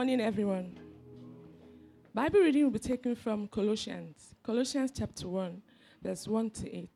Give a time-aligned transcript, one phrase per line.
[0.00, 0.78] Morning, everyone.
[2.14, 5.60] Bible reading will be taken from Colossians, Colossians chapter 1,
[6.02, 6.88] verse 1 to 8.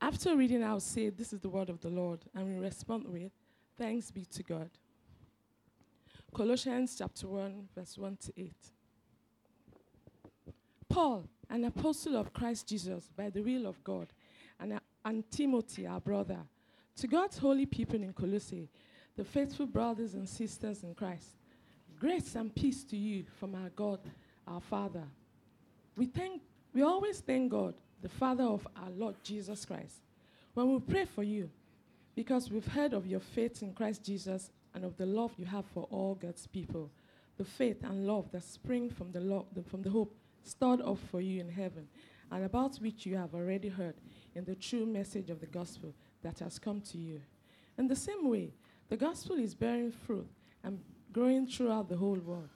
[0.00, 3.30] After reading, I'll say, This is the word of the Lord, and we respond with,
[3.78, 4.68] Thanks be to God.
[6.34, 8.52] Colossians chapter 1, verse 1 to 8.
[10.88, 14.08] Paul, an apostle of Christ Jesus by the will of God,
[14.58, 16.40] and, uh, and Timothy, our brother,
[16.96, 18.68] to God's holy people in Colossae,
[19.16, 21.36] the faithful brothers and sisters in Christ,
[21.98, 24.00] grace and peace to you from our God,
[24.46, 25.04] our Father.
[25.96, 26.42] We thank,
[26.72, 30.02] we always thank God, the Father of our Lord Jesus Christ,
[30.54, 31.50] when we pray for you,
[32.14, 35.64] because we've heard of your faith in Christ Jesus and of the love you have
[35.66, 36.90] for all God's people,
[37.36, 40.98] the faith and love that spring from the, lo- the, from the hope stored up
[41.10, 41.88] for you in heaven,
[42.30, 43.94] and about which you have already heard
[44.34, 47.20] in the true message of the gospel that has come to you.
[47.78, 48.52] In the same way,
[48.88, 50.26] the gospel is bearing fruit
[50.62, 50.78] and
[51.14, 52.48] growing throughout the whole world,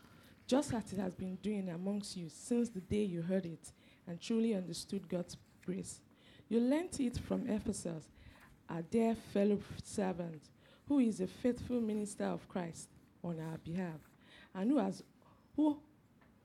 [0.46, 3.72] just as it has been doing amongst you since the day you heard it
[4.06, 6.00] and truly understood God's grace.
[6.48, 8.04] You learnt it from Ephesus,
[8.68, 10.42] our dear fellow servant,
[10.88, 12.88] who is a faithful minister of Christ
[13.22, 14.00] on our behalf,
[14.54, 15.02] and who has
[15.54, 15.78] who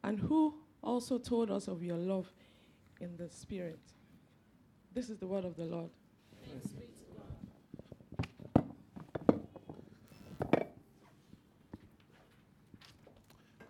[0.04, 0.54] and who
[0.84, 2.28] also told us of your love
[3.00, 3.80] in the Spirit.
[4.94, 5.90] This is the word of the Lord.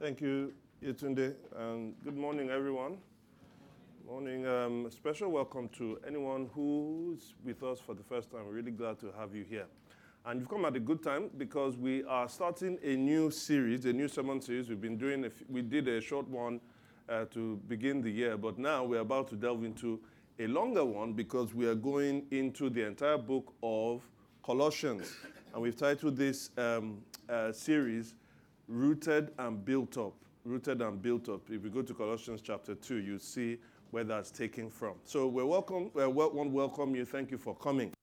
[0.04, 0.52] Thank you,
[0.84, 2.98] Yetunde, and good morning, everyone.
[4.06, 4.46] Morning.
[4.46, 8.50] Um, special welcome to anyone who's with us for the first time.
[8.50, 9.66] Really glad to have you here.
[10.26, 13.94] And you've come at a good time because we are starting a new series, a
[13.94, 14.68] new sermon series.
[14.68, 16.60] We've been doing, we did a short one
[17.08, 20.02] uh, to begin the year, but now we're about to delve into
[20.38, 24.02] a longer one because we are going into the entire book of
[24.44, 25.16] Colossians.
[25.54, 26.98] And we've titled this um,
[27.30, 28.16] uh, series,
[28.74, 30.16] Rooted and Built Up.
[30.46, 31.42] Rooted and Built Up.
[31.48, 33.60] If you go to Colossians chapter 2, you see
[33.92, 34.96] where that's taken from.
[35.06, 37.06] So we're welcome, we want welcome you.
[37.06, 37.94] Thank you for coming.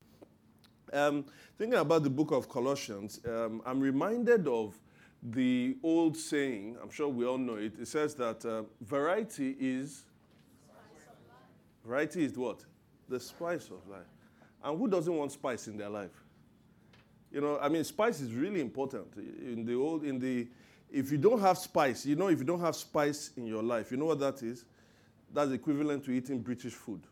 [0.93, 1.25] Um,
[1.59, 4.79] thinking about the book of Colossians, um, I'm reminded of
[5.25, 7.73] the old saying, I'm sure we all know it.
[7.81, 10.05] It says that uh, variety is
[11.85, 12.65] variety is what?
[13.09, 14.07] The spice of life.
[14.63, 16.25] And who doesn't want spice in their life?
[17.33, 19.07] You know, I mean, spice is really important.
[19.17, 20.49] In the old, in the,
[20.91, 23.91] if you don't have spice, you know, if you don't have spice in your life,
[23.91, 24.65] you know what that is?
[25.33, 27.03] That's equivalent to eating British food.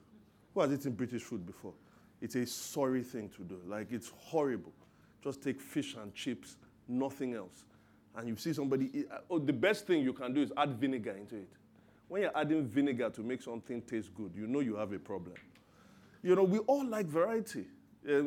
[0.54, 1.74] Who has eaten British food before?
[2.20, 3.60] It's a sorry thing to do.
[3.66, 4.72] Like, it's horrible.
[5.22, 6.56] Just take fish and chips,
[6.88, 7.64] nothing else.
[8.16, 9.06] And you see somebody eat.
[9.30, 11.48] Oh, the best thing you can do is add vinegar into it.
[12.08, 15.34] When you're adding vinegar to make something taste good, you know you have a problem.
[16.22, 17.66] You know, we all like variety.
[18.08, 18.22] Uh,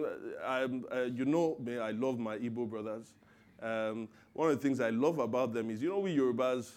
[0.45, 3.07] I'm, uh, you know me, I love my Igbo brothers.
[3.61, 6.71] Um, one of the things I love about them is, you know, we Yorubas,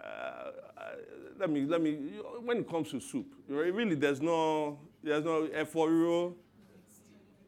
[0.00, 0.50] uh, uh,
[1.38, 1.94] let me, let me,
[2.44, 6.34] when it comes to soup, really there's no, there's no eforo.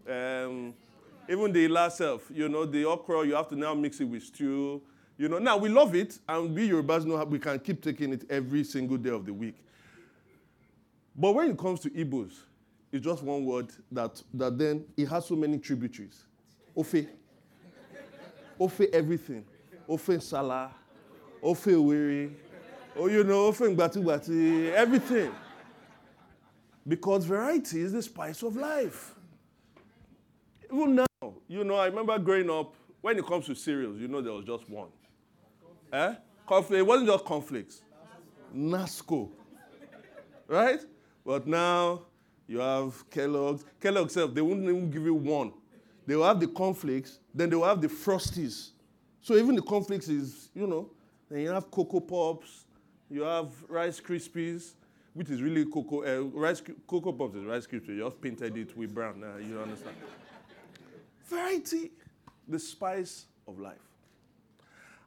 [0.09, 0.75] Um,
[1.29, 4.25] even the last self, you know, the okra, you have to now mix it with
[4.25, 4.83] stew.
[5.19, 8.13] You know, now we love it, and we Yorubas know how we can keep taking
[8.13, 9.57] it every single day of the week.
[11.15, 12.33] But when it comes to Igbos,
[12.93, 16.25] it's just one word that, that then it has so many tributaries.
[16.77, 17.09] Ofe.
[18.59, 19.45] Ofe everything.
[19.89, 20.73] Ofe Salah.
[21.43, 22.33] Ofe Wiri.
[22.97, 24.73] Oh, you know, Ofe Ngbati Ngbati.
[24.73, 25.31] Everything.
[26.87, 29.15] Because variety is the spice of life.
[30.73, 34.21] Even now, you know, I remember growing up, when it comes to cereals, you know,
[34.21, 34.89] there was just one.
[35.93, 36.15] Eh?
[36.47, 36.81] Conflict.
[36.81, 37.83] It wasn't just conflicts.
[38.55, 39.31] Nasco.
[40.47, 40.81] Right?
[41.25, 42.03] But now
[42.49, 43.65] you have Kellogg's.
[43.81, 45.53] Kellogg's self, they wouldn't even give you one.
[46.07, 48.71] They will have the cornflakes, then they will have the frosties.
[49.21, 50.91] So even the cornflakes is, you know,
[51.31, 52.65] then you have Cocoa Pops,
[53.11, 54.73] you have Rice Krispies,
[55.13, 57.89] which is really Cocoa, uh, rice, Cocoa Pops is Rice Krispies.
[57.89, 59.97] You just painted it with brown, uh, you understand.
[61.27, 61.91] Variety,
[62.49, 63.77] the spice of life.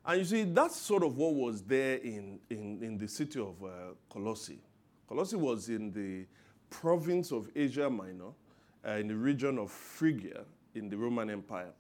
[0.06, 3.56] And you see, that's sort of what was there in, in, in the city of
[3.64, 4.60] uh, Colossae.
[5.08, 6.26] Colossae was in the
[6.72, 8.32] province of Asia Minor,
[8.88, 11.72] uh, in the region of Phrygia in the Roman Empire.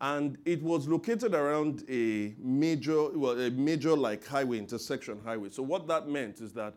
[0.00, 5.50] And it was located around a major, well, a major like highway, intersection highway.
[5.50, 6.72] So what that meant is that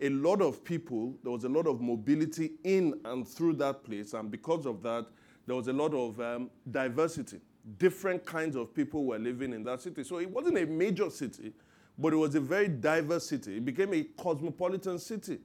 [0.00, 4.14] a lot of people, there was a lot of mobility in and through that place.
[4.14, 5.06] And because of that,
[5.46, 7.40] there was a lot of um, diversity.
[7.78, 10.04] Different kinds of people were living in that city.
[10.04, 11.52] So it wasn't a major city,
[11.98, 13.56] but it was a very diverse city.
[13.56, 15.40] It became a cosmopolitan city.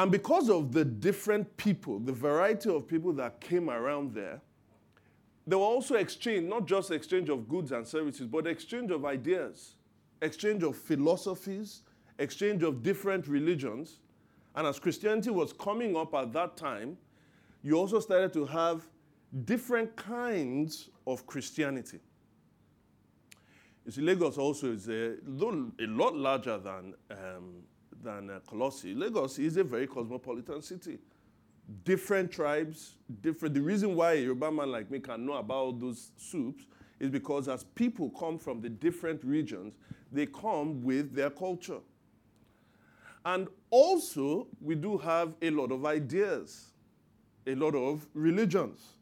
[0.00, 4.40] And because of the different people, the variety of people that came around there,
[5.46, 9.74] there were also exchange, not just exchange of goods and services, but exchange of ideas,
[10.22, 11.82] exchange of philosophies,
[12.18, 13.98] exchange of different religions.
[14.56, 16.96] And as Christianity was coming up at that time,
[17.62, 18.88] you also started to have
[19.44, 21.98] different kinds of Christianity.
[23.84, 27.64] You see, Lagos also is a, a lot larger than, um,
[28.02, 28.94] than uh, Colossae.
[28.94, 30.98] Lagos is a very cosmopolitan city
[31.84, 33.54] different tribes, different.
[33.54, 36.64] The reason why a Yoruba man like me can know about those soups
[36.98, 39.74] is because as people come from the different regions,
[40.12, 41.78] they come with their culture.
[43.24, 46.70] And also, we do have a lot of ideas,
[47.46, 48.94] a lot of religions,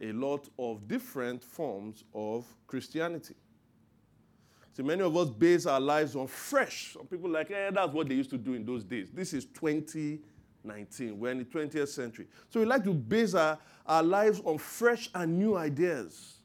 [0.00, 3.34] a lot of different forms of Christianity.
[4.72, 6.94] See, many of us base our lives on fresh.
[6.94, 9.10] Some people like, eh, that's what they used to do in those days.
[9.12, 11.18] This is 2019.
[11.18, 12.26] We're in the 20th century.
[12.48, 16.36] So we like to base our, our lives on fresh and new ideas.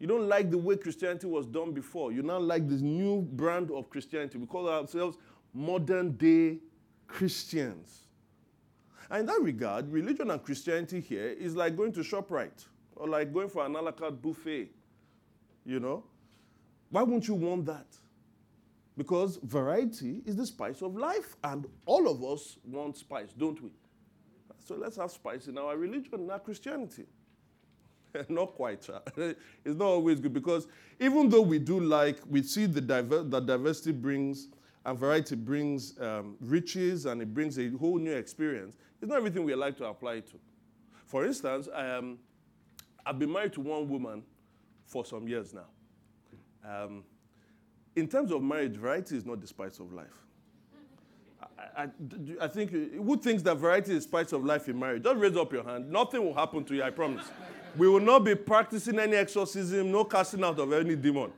[0.00, 2.10] You don't like the way Christianity was done before.
[2.10, 4.38] You now like this new brand of Christianity.
[4.38, 5.18] We call ourselves
[5.54, 6.58] modern day
[7.06, 8.06] Christians.
[9.10, 12.64] And in that regard, religion and Christianity here is like going to ShopRite
[12.96, 14.70] or like going for an a la carte buffet.
[15.66, 16.04] You know?
[16.90, 17.86] Why won't you want that?
[18.96, 23.70] Because variety is the spice of life, and all of us want spice, don't we?
[24.58, 27.06] So let's have spice in our religion, in our Christianity.
[28.28, 28.88] not quite.
[29.16, 30.66] it's not always good because
[30.98, 34.48] even though we do like, we see the diver- that diversity brings
[34.84, 39.44] and variety brings um, riches and it brings a whole new experience, it's not everything
[39.44, 40.38] we like to apply to.
[41.06, 42.18] For instance, um,
[43.04, 44.22] I've been married to one woman
[44.86, 45.66] for some years now.
[46.66, 47.04] Um,
[47.96, 50.06] in terms of marriage, variety is not the spice of life.
[51.76, 51.88] I, I,
[52.42, 55.02] I, think who thinks that variety is spice of life in marriage?
[55.04, 55.90] Just raise up your hand.
[55.90, 57.26] Nothing will happen to you, I promise.
[57.76, 61.32] we will not be practicing any exorcism, no casting out of any demon.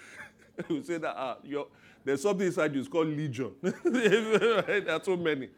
[0.68, 1.36] we say that ah,
[2.04, 3.52] there's something inside you, it's called legion.
[3.62, 5.48] there are so many.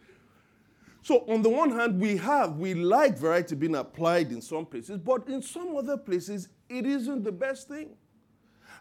[1.03, 4.99] So, on the one hand, we have, we like variety being applied in some places,
[4.99, 7.91] but in some other places, it isn't the best thing.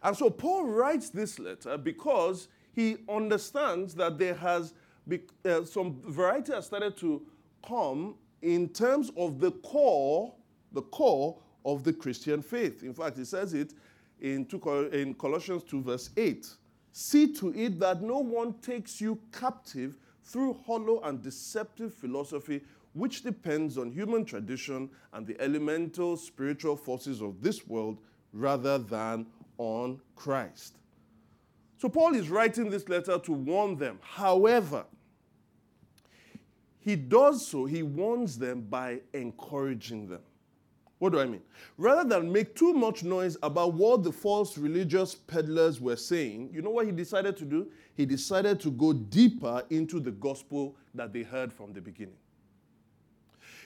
[0.04, 4.74] And so Paul writes this letter because he understands that there has
[5.08, 7.22] be, uh, some variety has started to
[7.68, 10.34] come in terms of the core,
[10.72, 12.84] the core of the Christian faith.
[12.84, 13.74] In fact, he says it
[14.20, 16.48] in, two, in Colossians 2, verse 8.
[16.92, 22.62] See to it that no one takes you captive through hollow and deceptive philosophy,
[22.94, 28.00] which depends on human tradition and the elemental spiritual forces of this world
[28.34, 29.26] rather than
[29.62, 30.78] on Christ.
[31.78, 34.00] So Paul is writing this letter to warn them.
[34.02, 34.86] However,
[36.80, 40.22] he does so, he warns them by encouraging them.
[40.98, 41.42] What do I mean?
[41.78, 46.64] Rather than make too much noise about what the false religious peddlers were saying, you
[46.64, 47.68] know what he decided to do?
[47.96, 52.18] He decided to go deeper into the gospel that they heard from the beginning.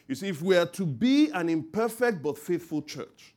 [0.10, 3.34] You see, if we are to be an imperfect but faithful church,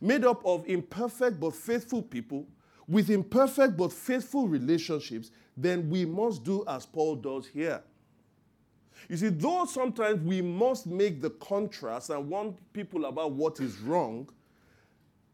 [0.00, 2.46] made up of imperfect but faithful people
[2.88, 7.82] with imperfect but faithful relationships, then we must do as Paul does here.
[9.08, 13.78] You see, though sometimes we must make the contrast and warn people about what is
[13.78, 14.28] wrong,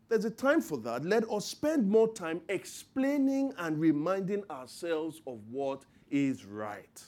[0.09, 1.05] there's a time for that.
[1.05, 7.03] Let us spend more time explaining and reminding ourselves of what is right.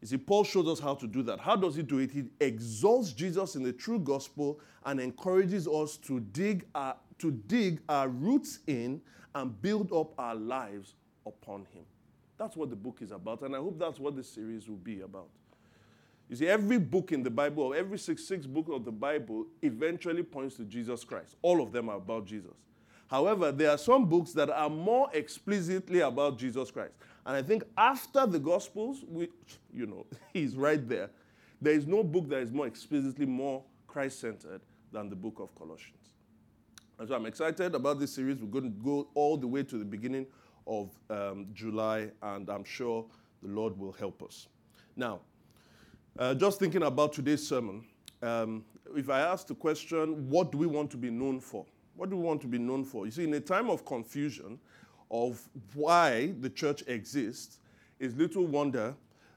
[0.00, 1.40] You see, Paul shows us how to do that.
[1.40, 2.10] How does he do it?
[2.10, 7.80] He exalts Jesus in the true gospel and encourages us to dig our, to dig
[7.88, 9.00] our roots in
[9.34, 10.94] and build up our lives
[11.26, 11.84] upon him.
[12.38, 15.00] That's what the book is about, and I hope that's what this series will be
[15.00, 15.28] about.
[16.28, 19.46] You see, every book in the Bible, or every six, six book of the Bible,
[19.62, 21.36] eventually points to Jesus Christ.
[21.40, 22.52] All of them are about Jesus.
[23.08, 26.94] However, there are some books that are more explicitly about Jesus Christ.
[27.26, 29.30] And I think after the Gospels, which,
[29.74, 31.10] you know, he's right there.
[31.60, 34.60] There is no book that is more explicitly more Christ centered
[34.92, 36.12] than the book of Colossians.
[36.98, 38.38] And so I'm excited about this series.
[38.40, 40.26] We're going to go all the way to the beginning
[40.66, 43.04] of um, July, and I'm sure
[43.42, 44.46] the Lord will help us.
[44.94, 45.20] Now,
[46.18, 47.84] uh, just thinking about today's sermon,
[48.22, 48.64] um,
[48.94, 51.66] if I ask the question, what do we want to be known for?
[51.96, 53.04] What do we want to be known for?
[53.04, 54.58] You see, in a time of confusion
[55.10, 55.40] of
[55.74, 57.58] why the church exists,
[57.98, 58.94] it's little wonder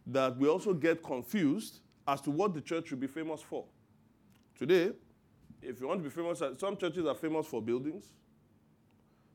[0.07, 3.65] that we also get confused as to what the church should be famous for.
[4.57, 4.91] Today,
[5.61, 8.05] if you want to be famous, uh, some churches are famous for buildings,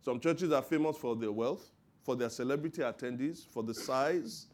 [0.04, 1.70] some churches are famous for their wealth,
[2.02, 4.46] for their celebrity attendees, for the size,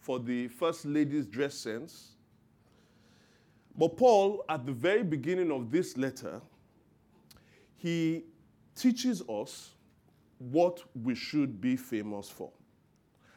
[0.00, 2.12] for the first lady's dress sense.
[3.76, 6.40] But Paul, at the very beginning of this letter,
[7.76, 8.24] he
[8.74, 9.70] teaches us
[10.40, 12.50] what we should be famous for.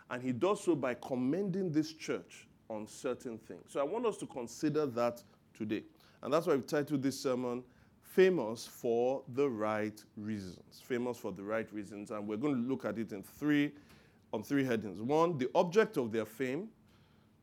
[0.09, 3.65] And he does so by commending this church on certain things.
[3.67, 5.21] So I want us to consider that
[5.53, 5.83] today.
[6.21, 7.63] And that's why we've titled this sermon,
[8.01, 10.81] Famous for the Right Reasons.
[10.83, 12.11] Famous for the Right Reasons.
[12.11, 13.71] And we're going to look at it in three,
[14.31, 15.01] on three headings.
[15.01, 16.69] One, the object of their fame.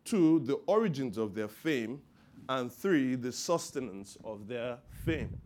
[0.04, 2.00] Two, the origins of their fame.
[2.48, 5.38] And three, the sustenance of their fame.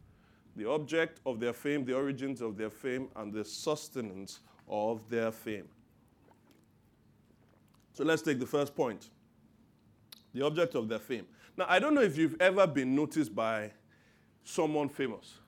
[0.56, 5.32] The object of their fame, the origins of their fame, and the sustenance of their
[5.32, 5.68] fame.
[7.92, 9.08] So let's take the first point
[10.32, 11.26] the object of their fame.
[11.56, 13.70] Now, I don't know if you've ever been noticed by
[14.42, 15.38] someone famous.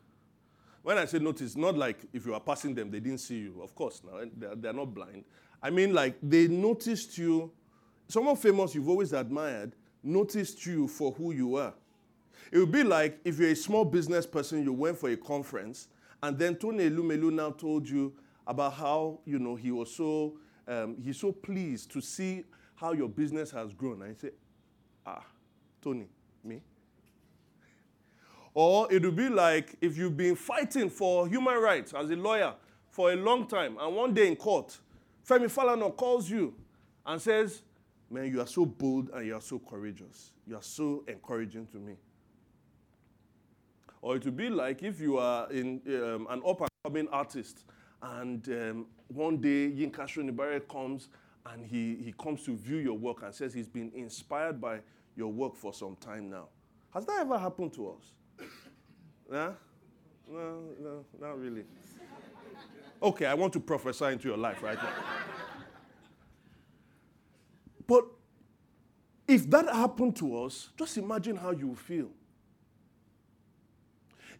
[0.82, 3.60] When I say notice, not like if you are passing them, they didn't see you.
[3.60, 5.25] Of course, now they're, they're not blind.
[5.60, 7.50] I mean, like they noticed you.
[8.08, 11.75] Someone famous you've always admired noticed you for who you are.
[12.52, 15.88] It would be like if you're a small business person, you went for a conference,
[16.22, 18.14] and then Tony Elumelu now told you
[18.46, 20.38] about how you know he was so
[20.68, 24.02] um, he's so pleased to see how your business has grown.
[24.02, 24.30] And you say,
[25.04, 25.24] Ah,
[25.82, 26.06] Tony,
[26.44, 26.60] me?
[28.54, 32.54] Or it would be like if you've been fighting for human rights as a lawyer
[32.88, 34.78] for a long time, and one day in court,
[35.28, 36.54] Femi Falana calls you
[37.04, 37.62] and says,
[38.08, 40.30] Man, you are so bold and you are so courageous.
[40.46, 41.96] You are so encouraging to me.
[44.06, 47.64] Or it would be like if you are in, um, an up and coming artist
[48.00, 51.08] and um, one day Yinka Shonibare comes
[51.46, 54.78] and he, he comes to view your work and says he's been inspired by
[55.16, 56.46] your work for some time now.
[56.94, 58.46] Has that ever happened to us?
[59.28, 59.50] yeah?
[60.30, 61.64] No, no, not really.
[63.02, 64.92] Okay, I want to prophesy into your life right now.
[67.88, 68.04] but
[69.26, 72.10] if that happened to us, just imagine how you feel.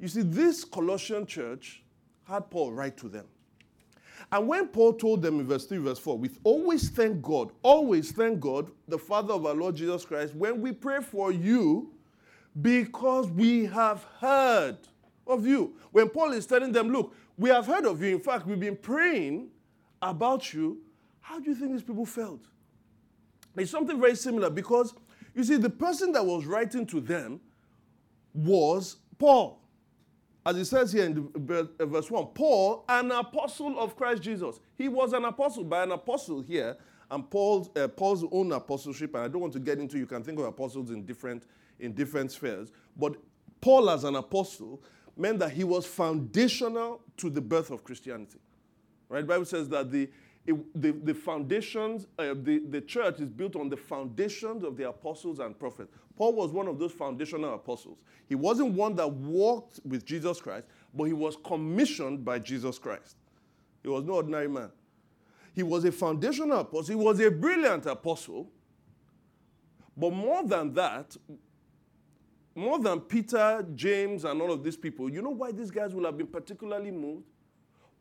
[0.01, 1.83] You see, this Colossian church
[2.25, 3.27] had Paul write to them.
[4.33, 8.11] And when Paul told them in verse 3, verse 4, we always thank God, always
[8.11, 11.93] thank God, the Father of our Lord Jesus Christ, when we pray for you,
[12.61, 14.79] because we have heard
[15.27, 15.75] of you.
[15.93, 18.15] When Paul is telling them, look, we have heard of you.
[18.17, 19.49] In fact, we've been praying
[20.01, 20.79] about you.
[21.21, 22.41] How do you think these people felt?
[23.57, 24.95] It's something very similar because,
[25.35, 27.41] you see, the person that was writing to them
[28.33, 29.61] was Paul
[30.47, 34.61] as it says here in the, verse 1, Paul, an apostle of Christ Jesus.
[34.79, 36.77] He was an apostle, by an apostle here,
[37.11, 40.23] and Paul's, uh, Paul's own apostleship, and I don't want to get into, you can
[40.23, 41.43] think of apostles in different,
[41.81, 43.17] in different spheres, but
[43.61, 44.81] Paul as an apostle
[45.17, 48.39] meant that he was foundational to the birth of Christianity.
[49.09, 49.23] Right?
[49.23, 50.09] The Bible says that the,
[50.47, 54.89] it, the, the foundations, uh, the, the church is built on the foundations of the
[54.89, 55.91] apostles and prophets.
[56.17, 57.99] Paul was one of those foundational apostles.
[58.29, 63.17] He wasn't one that walked with Jesus Christ, but he was commissioned by Jesus Christ.
[63.83, 64.71] He was no ordinary man.
[65.53, 66.97] He was a foundational apostle.
[66.99, 68.49] He was a brilliant apostle.
[69.97, 71.17] But more than that,
[72.55, 76.05] more than Peter, James, and all of these people, you know why these guys will
[76.05, 77.25] have been particularly moved?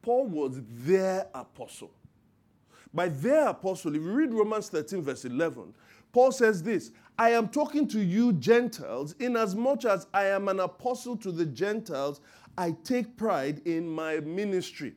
[0.02, 1.92] Paul was their apostle.
[2.96, 5.74] By their apostle, if you read Romans 13, verse 11,
[6.14, 11.18] Paul says this I am talking to you, Gentiles, inasmuch as I am an apostle
[11.18, 12.22] to the Gentiles,
[12.58, 14.94] I take pride in my ministry.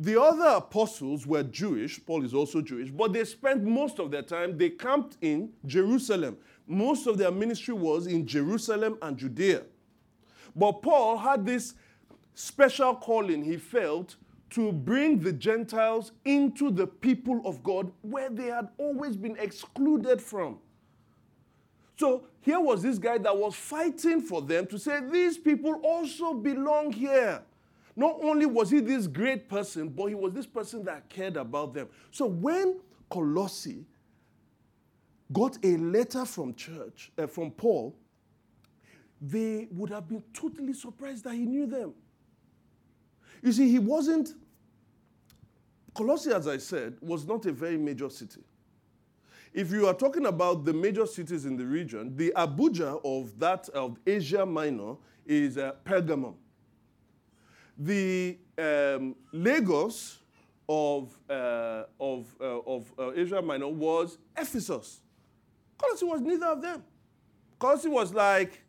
[0.00, 4.22] The other apostles were Jewish, Paul is also Jewish, but they spent most of their
[4.22, 6.36] time, they camped in Jerusalem.
[6.66, 9.62] Most of their ministry was in Jerusalem and Judea.
[10.54, 11.74] But Paul had this
[12.34, 14.16] special calling he felt
[14.50, 20.22] to bring the Gentiles into the people of God where they had always been excluded
[20.22, 20.58] from.
[21.96, 26.32] So here was this guy that was fighting for them to say, These people also
[26.32, 27.42] belong here.
[27.96, 31.74] Not only was he this great person, but he was this person that cared about
[31.74, 31.88] them.
[32.12, 32.78] So when
[33.10, 33.84] Colossae
[35.32, 37.96] got a letter from church, uh, from Paul,
[39.20, 41.92] they would have been totally surprised that he knew them.
[43.42, 44.34] You see, he wasn't,
[45.94, 48.42] Colossae, as I said, was not a very major city.
[49.54, 53.68] if you are talking about the major cities in the region, the Abuja of that
[53.70, 56.34] of Asia Minor is uh, Pergamum.
[57.76, 60.18] The um, Lagos
[60.68, 65.00] of, uh, of, uh, of uh, Asia Minor was Ephesus.
[65.78, 66.82] Colossae was neither of them.
[67.58, 68.62] Colossae was like,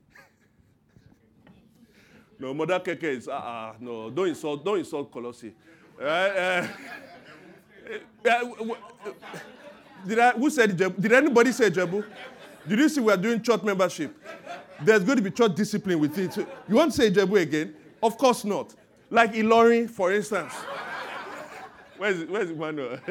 [2.40, 5.54] no, Mother Keke is, uh, uh no, don't insult, don't insult Colossae.
[6.02, 6.66] Uh,
[10.08, 11.02] did I, who said Jebu?
[11.02, 12.06] Did anybody say Jebu?
[12.68, 14.16] Did you see we are doing church membership?
[14.82, 16.38] There's going to be church discipline with it.
[16.68, 17.76] You want to say Jebu again?
[18.02, 18.74] Of course not.
[19.10, 20.54] Like Ilorin, for instance.
[21.98, 22.98] Where's where's Emmanuel?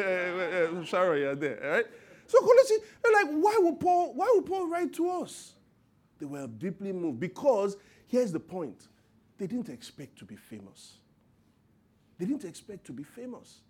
[0.87, 1.87] Sharon, you're there, all right?
[2.27, 5.53] So Colossae, they're like, why would Paul, why would Paul write to us?
[6.19, 8.89] They were deeply moved because here's the point.
[9.39, 10.99] They didn't expect to be famous.
[12.19, 13.61] They didn't expect to be famous.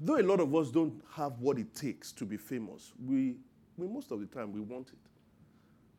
[0.00, 3.36] Though a lot of us don't have what it takes to be famous, we,
[3.76, 4.98] we most of the time we want it.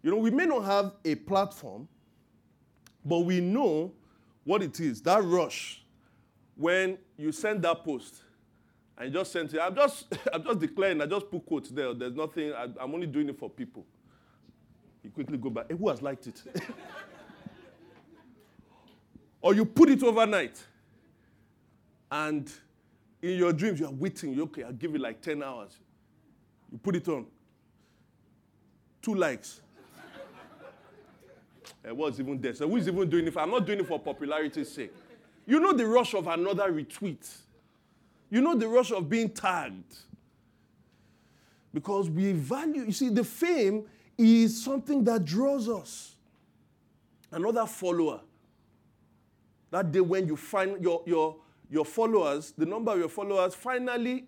[0.02, 1.88] You know, we may not have a platform,
[3.06, 3.92] but we know
[4.44, 5.02] what it is.
[5.02, 5.84] That rush
[6.56, 8.24] when you send that post
[8.98, 9.60] and you just send it.
[9.62, 11.02] I'm just, I'm just declaring.
[11.02, 11.94] I just put quotes there.
[11.94, 12.54] There's nothing.
[12.54, 13.86] I, am only doing it for people.
[15.04, 15.66] You quickly go back.
[15.70, 16.42] Hey, who has liked it?
[19.42, 20.62] or you put it overnight,
[22.12, 22.52] and
[23.22, 24.34] in your dreams you are waiting.
[24.34, 24.64] You're okay.
[24.64, 25.78] I'll give it like 10 hours.
[26.72, 27.26] You put it on.
[29.02, 29.62] Two likes.
[31.88, 32.54] Uh, what's even there?
[32.54, 33.34] So who's even doing it?
[33.34, 33.40] For?
[33.40, 34.94] I'm not doing it for popularity's sake.
[35.46, 37.28] You know the rush of another retweet.
[38.30, 39.96] You know the rush of being tagged.
[41.74, 43.86] Because we value, you see, the fame
[44.20, 46.16] is something that draws us.
[47.32, 48.20] Another follower.
[49.72, 51.38] That day when you find your, your,
[51.70, 54.26] your followers, the number of your followers finally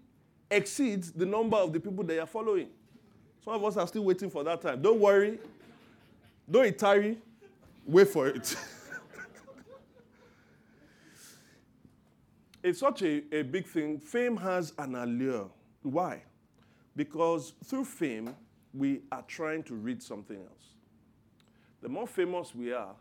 [0.50, 2.70] exceeds the number of the people they are following.
[3.44, 4.82] Some of us are still waiting for that time.
[4.82, 5.40] Don't worry.
[6.50, 7.18] Don't tarry.
[7.86, 8.56] Wait for it.
[12.64, 14.00] it's such a, a big thing.
[14.00, 15.50] Fame has an allure.
[15.82, 16.22] Why?
[16.96, 18.36] Because through fame,
[18.74, 20.76] we are trying to read something else.
[21.82, 22.96] The more famous we are,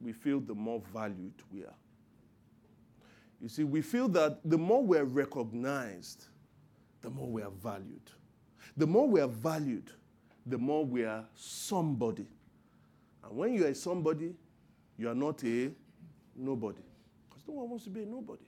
[0.00, 1.74] we feel the more valued we are.
[3.40, 6.26] You see, we feel that the more we're recognized,
[7.00, 8.10] the more we are valued.
[8.76, 9.90] The more we are valued,
[10.46, 12.26] the more we are somebody.
[13.24, 14.34] And when you are somebody,
[14.98, 15.70] you are not a
[16.36, 16.82] nobody.
[17.28, 18.44] Because no one wants to be a nobody.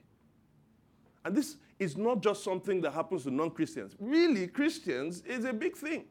[1.25, 3.95] And this is not just something that happens to non Christians.
[3.99, 6.05] Really, Christians is a big thing.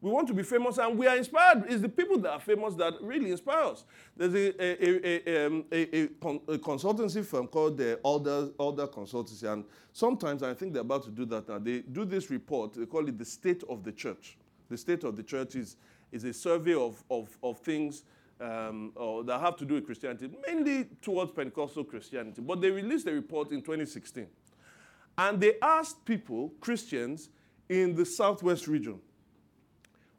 [0.00, 1.64] We want to be famous and we are inspired.
[1.68, 3.84] It's the people that are famous that really inspire us.
[4.16, 9.64] There's a, a, a, um, a, a consultancy firm called the Alder, Alder Consultancy, and
[9.92, 11.58] sometimes I think they're about to do that now.
[11.58, 14.38] They do this report, they call it the state of the church.
[14.68, 15.76] The state of the church is,
[16.12, 18.04] is a survey of, of, of things
[18.40, 18.92] um,
[19.24, 22.40] that have to do with Christianity, mainly towards Pentecostal Christianity.
[22.40, 24.28] But they released a report in 2016.
[25.16, 27.30] And they asked people, Christians,
[27.68, 29.00] in the southwest region,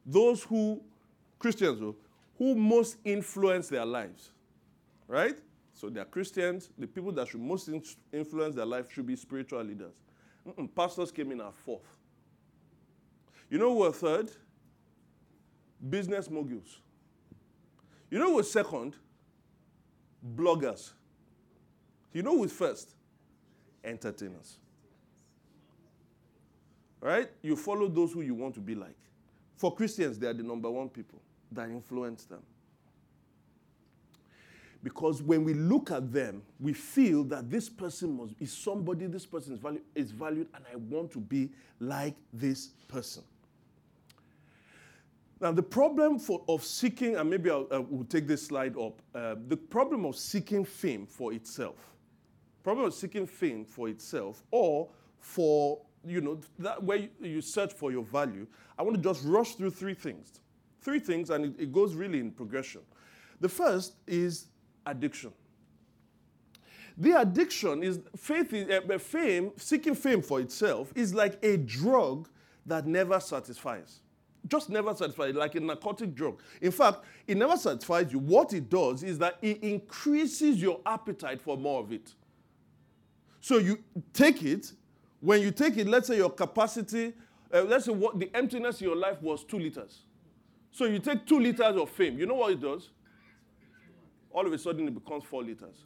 [0.05, 0.81] those who,
[1.37, 1.95] Christians, oh,
[2.37, 4.31] who most influence their lives,
[5.07, 5.37] right?
[5.73, 6.69] So they're Christians.
[6.77, 7.69] The people that should most
[8.11, 9.93] influence their life should be spiritual leaders.
[10.47, 11.85] Mm-mm, pastors came in at fourth.
[13.49, 14.31] You know who were third?
[15.89, 16.79] Business moguls.
[18.11, 18.95] You know who was second?
[20.35, 20.91] Bloggers.
[22.13, 22.95] You know who was first?
[23.83, 24.57] Entertainers.
[27.01, 27.29] Right?
[27.41, 28.97] You follow those who you want to be like.
[29.59, 31.19] For Christians, they are the number one people
[31.51, 32.39] that influence them.
[34.81, 39.25] Because when we look at them, we feel that this person must, is somebody, this
[39.25, 41.49] person is, value, is valued, and I want to be
[41.81, 43.21] like this person.
[45.41, 49.01] Now, the problem for, of seeking, and maybe I'll, uh, we'll take this slide up,
[49.13, 51.75] uh, the problem of seeking fame for itself,
[52.63, 57.91] problem of seeking fame for itself, or for you know, that way you search for
[57.91, 60.39] your value, I want to just rush through three things.
[60.81, 62.81] Three things, and it, it goes really in progression.
[63.41, 64.47] The first is
[64.85, 65.31] addiction.
[66.97, 72.27] The addiction is faith, is, uh, fame, seeking fame for itself is like a drug
[72.65, 73.99] that never satisfies.
[74.47, 76.41] Just never satisfies, like a narcotic drug.
[76.61, 78.19] In fact, it never satisfies you.
[78.19, 82.13] What it does is that it increases your appetite for more of it.
[83.41, 83.79] So you
[84.13, 84.73] take it,
[85.21, 87.13] when you take it, let's say your capacity,
[87.53, 90.03] uh, let's say what the emptiness in your life was two liters.
[90.71, 92.17] So you take two liters of fame.
[92.17, 92.89] You know what it does?
[94.31, 95.83] All of a sudden it becomes four liters.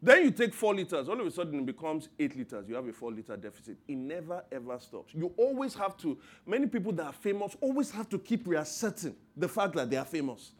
[0.00, 2.68] Then you take four liters, all of a sudden it becomes eight liters.
[2.68, 3.76] You have a four liter deficit.
[3.88, 5.12] It never ever stops.
[5.12, 9.48] You always have to, many people that are famous always have to keep reasserting the
[9.48, 10.52] fact that they are famous.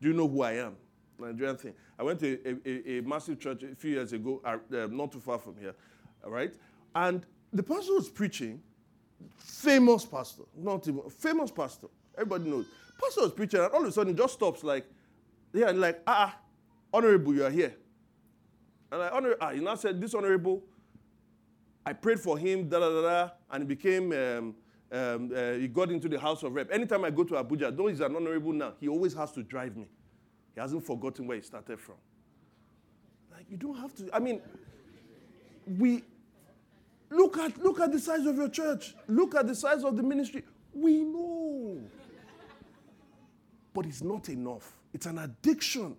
[0.00, 0.76] Do you know who I am?
[1.18, 1.74] Nigerian thing.
[1.96, 4.58] I went to a, a, a massive church a few years ago, uh,
[4.90, 5.74] not too far from here,
[6.24, 6.54] all right?
[6.94, 8.62] And the pastor was preaching,
[9.36, 11.88] famous pastor, not even, famous pastor.
[12.16, 12.66] Everybody knows.
[13.00, 14.86] Pastor was preaching, and all of a sudden just stops like,
[15.52, 16.36] yeah, like, ah,
[16.92, 17.74] honorable, you are here.
[18.90, 20.62] And I honor, ah, he now said, this honorable,
[21.84, 24.54] I prayed for him, da da da da, and he became, um,
[24.92, 26.70] um, uh, he got into the House of Rep.
[26.72, 29.76] Anytime I go to Abuja, though he's an honorable now, he always has to drive
[29.76, 29.86] me.
[30.54, 31.96] He hasn't forgotten where he started from.
[33.32, 34.40] Like, you don't have to, I mean,
[35.66, 36.04] we,
[37.10, 38.94] look at, look at the size of your church.
[39.08, 40.44] Look at the size of the ministry.
[40.72, 41.80] We know.
[43.72, 44.76] But it's not enough.
[44.92, 45.96] It's an addiction.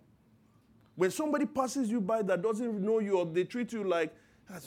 [0.96, 4.14] When somebody passes you by that doesn't know you or they treat you like,
[4.50, 4.60] ah,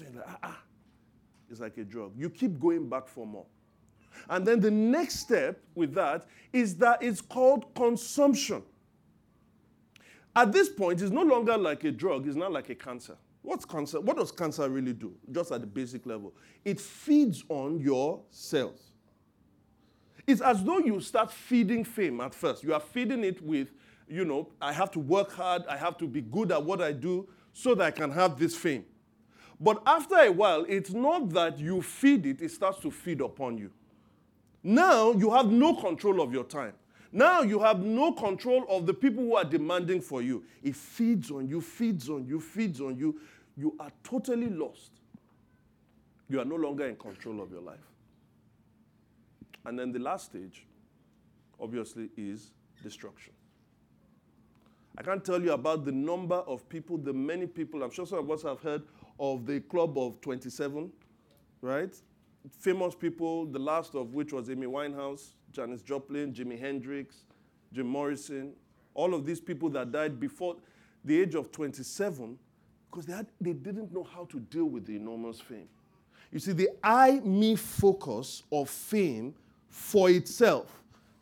[0.42, 0.62] ah.
[1.50, 2.12] It's like a drug.
[2.16, 3.46] You keep going back for more.
[4.28, 8.62] And then the next step with that is that it's called consumption.
[10.36, 13.16] At this point, it's no longer like a drug, it's not like a cancer.
[13.48, 13.98] What's cancer?
[13.98, 15.14] What does cancer really do?
[15.32, 16.34] Just at the basic level.
[16.66, 18.92] It feeds on your cells.
[20.26, 22.62] It's as though you start feeding fame at first.
[22.62, 23.68] You are feeding it with
[24.06, 26.92] you know, I have to work hard, I have to be good at what I
[26.92, 28.84] do so that I can have this fame.
[29.58, 33.56] But after a while, it's not that you feed it, it starts to feed upon
[33.56, 33.70] you.
[34.62, 36.74] Now you have no control of your time.
[37.10, 40.44] Now you have no control of the people who are demanding for you.
[40.62, 43.18] It feeds on you, feeds on you, feeds on you.
[43.58, 44.92] You are totally lost.
[46.28, 47.78] You are no longer in control of your life.
[49.64, 50.64] And then the last stage,
[51.60, 53.32] obviously, is destruction.
[54.96, 57.82] I can't tell you about the number of people, the many people.
[57.82, 58.82] I'm sure some of us have heard
[59.18, 60.92] of the Club of 27,
[61.60, 61.94] right?
[62.60, 67.24] Famous people, the last of which was Amy Winehouse, Janis Joplin, Jimi Hendrix,
[67.72, 68.52] Jim Morrison,
[68.94, 70.56] all of these people that died before
[71.04, 72.38] the age of 27
[72.90, 75.68] because they, they didn't know how to deal with the enormous fame.
[76.32, 79.34] You see, the I me focus of fame
[79.68, 80.78] for itself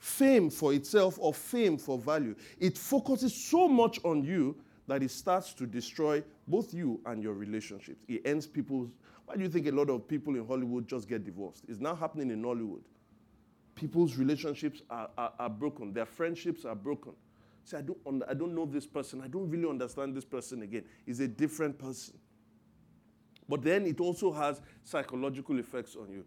[0.06, 2.36] fame for itself or fame for value.
[2.60, 7.34] It focuses so much on you that it starts to destroy both you and your
[7.34, 8.04] relationships.
[8.06, 8.88] It ends people's.
[9.24, 11.64] Why do you think a lot of people in Hollywood just get divorced?
[11.68, 12.82] It's now happening in Nollywood.
[13.74, 17.12] People's relationships are, are, are broken, their friendships are broken.
[17.66, 19.20] See, I don't, I don't know this person.
[19.20, 20.84] I don't really understand this person again.
[21.04, 22.16] He's a different person.
[23.48, 26.24] But then it also has psychological effects on you.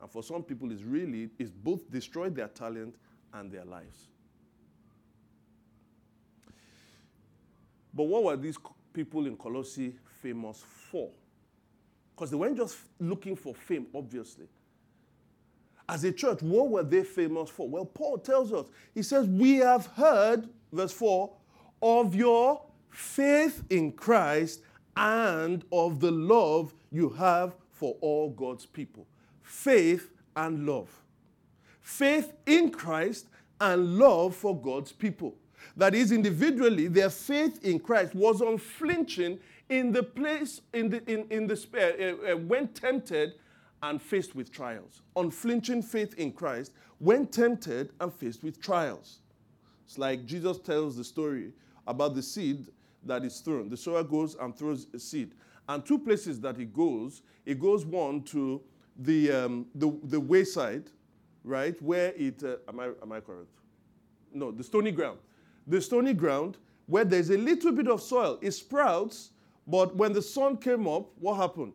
[0.00, 2.96] And for some people, it's really, it's both destroyed their talent
[3.32, 4.08] and their lives.
[7.94, 8.58] But what were these
[8.92, 11.10] people in Colossae famous for?
[12.12, 14.46] Because they weren't just looking for fame, obviously.
[15.88, 17.68] As a church, what were they famous for?
[17.68, 21.30] Well, Paul tells us, he says, We have heard, verse 4,
[21.82, 24.62] of your faith in Christ
[24.96, 29.06] and of the love you have for all God's people.
[29.42, 31.02] Faith and love
[31.82, 33.26] faith in Christ
[33.60, 35.34] and love for God's people.
[35.76, 41.26] That is, individually, their faith in Christ was unflinching in the place, in the, in,
[41.30, 43.34] in the, uh, uh, when tempted
[43.82, 45.02] and faced with trials.
[45.16, 49.20] Unflinching faith in Christ when tempted and faced with trials.
[49.92, 51.52] It's like Jesus tells the story
[51.86, 52.68] about the seed
[53.04, 53.68] that is thrown.
[53.68, 55.34] The sower goes and throws a seed.
[55.68, 58.62] And two places that he goes, he goes one to
[58.96, 60.84] the, um, the, the wayside,
[61.44, 61.80] right?
[61.82, 63.50] Where it, uh, am, I, am I correct?
[64.32, 65.18] No, the stony ground.
[65.66, 69.32] The stony ground where there's a little bit of soil, it sprouts,
[69.66, 71.74] but when the sun came up, what happened?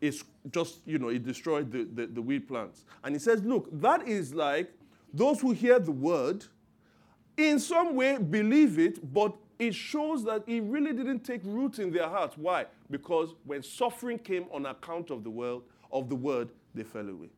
[0.00, 2.84] It's just, you know, it destroyed the, the, the weed plants.
[3.02, 4.70] And he says, look, that is like
[5.12, 6.44] those who hear the word,
[7.50, 11.92] in some way believe it, but it shows that it really didn't take root in
[11.92, 12.36] their hearts.
[12.36, 12.66] Why?
[12.90, 17.28] Because when suffering came on account of the world, of the word, they fell away.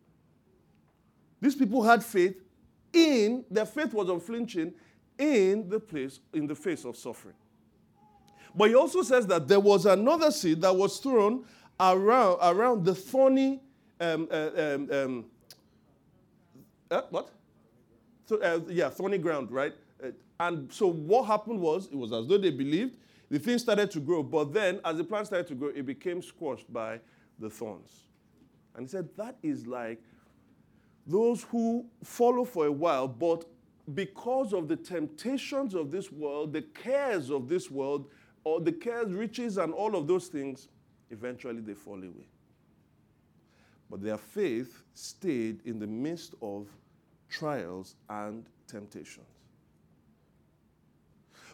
[1.40, 2.40] These people had faith
[2.92, 4.72] in, their faith was unflinching
[5.18, 7.34] in the place, in the face of suffering.
[8.54, 11.44] But he also says that there was another seed that was thrown
[11.78, 13.60] around, around the thorny,
[14.00, 15.24] um, uh, um, um,
[16.90, 17.30] uh, what?
[18.26, 19.74] So, uh, yeah, thorny ground, right?
[20.40, 22.96] And so what happened was, it was as though they believed,
[23.30, 26.22] the thing started to grow, but then as the plant started to grow, it became
[26.22, 27.00] squashed by
[27.38, 28.04] the thorns.
[28.74, 30.02] And he said, that is like
[31.06, 33.44] those who follow for a while, but
[33.94, 38.08] because of the temptations of this world, the cares of this world,
[38.42, 40.68] or the cares, riches, and all of those things,
[41.10, 42.26] eventually they fall away.
[43.90, 46.68] But their faith stayed in the midst of
[47.28, 49.26] trials and temptations.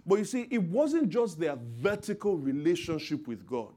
[0.06, 3.72] But you see, it wasn't just their vertical relationship with God.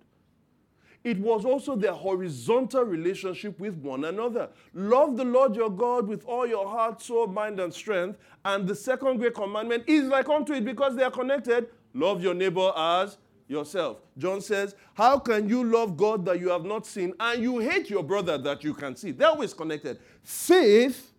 [1.03, 4.49] It was also their horizontal relationship with one another.
[4.73, 8.17] Love the Lord your God with all your heart, soul, mind, and strength.
[8.45, 11.67] And the second great commandment is like unto it because they are connected.
[11.93, 13.17] Love your neighbor as
[13.49, 13.97] yourself.
[14.17, 17.89] John says, How can you love God that you have not seen and you hate
[17.89, 19.11] your brother that you can see?
[19.11, 19.99] They're always connected.
[20.23, 21.11] Faith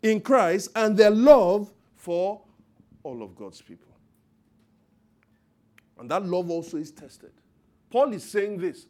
[0.00, 2.40] in Christ and their love for
[3.02, 3.93] all of God's people.
[5.98, 7.32] And that love also is tested.
[7.90, 8.86] Paul is saying this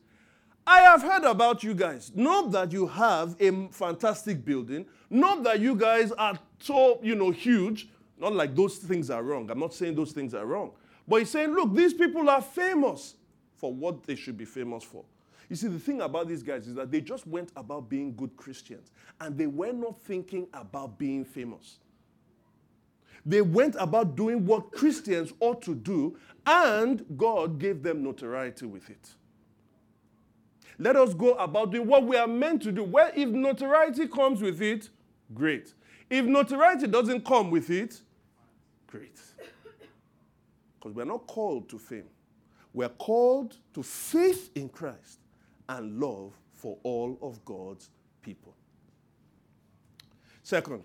[0.67, 2.12] I have heard about you guys.
[2.14, 7.31] Not that you have a fantastic building, not that you guys are so, you know,
[7.31, 7.88] huge.
[8.19, 9.51] Not like those things are wrong.
[9.51, 10.73] I'm not saying those things are wrong.
[11.07, 13.17] But he's saying, look, these people are famous
[13.57, 15.05] for what they should be famous for.
[15.51, 18.35] You see, the thing about these guys is that they just went about being good
[18.37, 18.90] Christians
[19.21, 21.79] and they were not thinking about being famous.
[23.27, 28.90] They went about doing what Christians ought to do, and God gave them notoriety with
[28.90, 29.14] it.
[30.78, 32.83] Let us go about doing what we are meant to do.
[32.83, 34.88] Well, if notoriety comes with it,
[35.33, 35.72] great.
[36.11, 38.00] If notoriety doesn't come with it,
[38.87, 39.20] great.
[40.78, 42.09] Because we're not called to fame.
[42.72, 45.20] We're called to faith in Christ
[45.68, 47.88] and love for all of God's
[48.20, 48.54] people.
[50.42, 50.85] Second,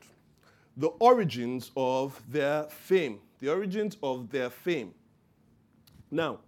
[0.78, 3.20] the origins of their fame.
[3.40, 4.94] The origins of their fame.
[6.12, 6.40] Now,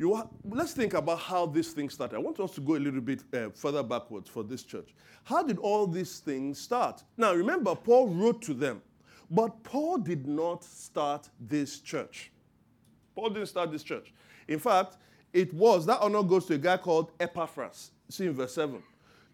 [0.00, 2.16] ha- let's think about how this thing started.
[2.16, 4.94] I want us to go a little bit uh, further backwards for this church.
[5.24, 7.02] How did all these things start?
[7.16, 8.82] Now, remember, Paul wrote to them,
[9.30, 12.30] but Paul did not start this church.
[13.14, 14.12] Paul didn't start this church.
[14.48, 14.96] In fact,
[15.32, 17.90] it was, that honor goes to a guy called Epaphras.
[18.08, 18.82] See in verse 7.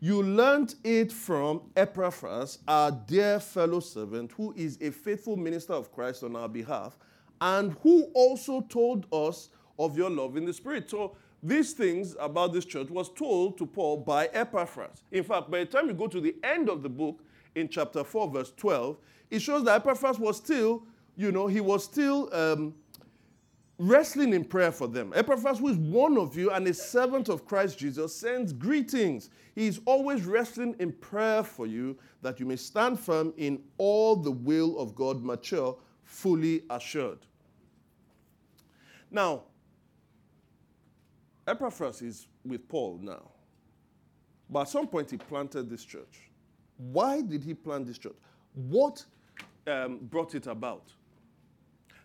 [0.03, 5.93] You learned it from Epaphras, our dear fellow servant, who is a faithful minister of
[5.93, 6.97] Christ on our behalf,
[7.41, 10.91] and who also told us of your love in the Spirit.
[10.91, 15.03] So these things about this church was told to Paul by Epaphras.
[15.11, 17.23] In fact, by the time you go to the end of the book,
[17.55, 18.97] in chapter 4, verse 12,
[19.31, 20.83] it shows that Epaphras was still,
[21.17, 22.75] you know, he was still um,
[23.79, 25.13] wrestling in prayer for them.
[25.15, 29.31] Epaphras, who is one of you and a servant of Christ Jesus, sends greetings.
[29.55, 34.17] He is always wrestling in prayer for you that you may stand firm in all
[34.17, 37.19] the will of God, mature, fully assured.
[39.11, 39.43] Now,
[41.47, 43.31] Epaphras is with Paul now.
[44.49, 46.31] But at some point, he planted this church.
[46.77, 48.17] Why did he plant this church?
[48.55, 49.05] What
[49.67, 50.93] um, brought it about?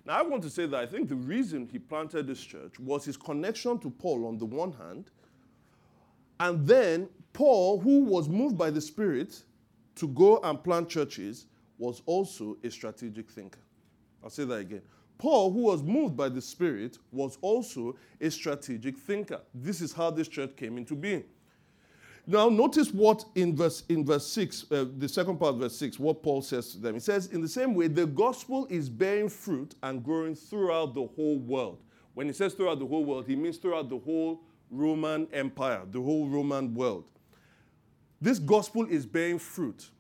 [0.06, 3.06] Now, I want to say that I think the reason he planted this church was
[3.06, 5.10] his connection to Paul on the one hand,
[6.40, 9.44] and then Paul, who was moved by the Spirit
[9.96, 13.60] to go and plant churches, was also a strategic thinker.
[14.24, 14.82] I'll say that again.
[15.18, 19.42] Paul, who was moved by the Spirit, was also a strategic thinker.
[19.54, 21.24] This is how this church came into being.
[22.28, 26.00] Now, notice what in verse, in verse 6, uh, the second part of verse 6,
[26.00, 26.96] what Paul says to them.
[26.96, 31.06] He says, In the same way, the gospel is bearing fruit and growing throughout the
[31.06, 31.84] whole world.
[32.16, 36.02] When he says throughout the whole world, he means throughout the whole Roman Empire, the
[36.02, 37.12] whole Roman world.
[38.20, 39.92] This gospel is bearing fruit.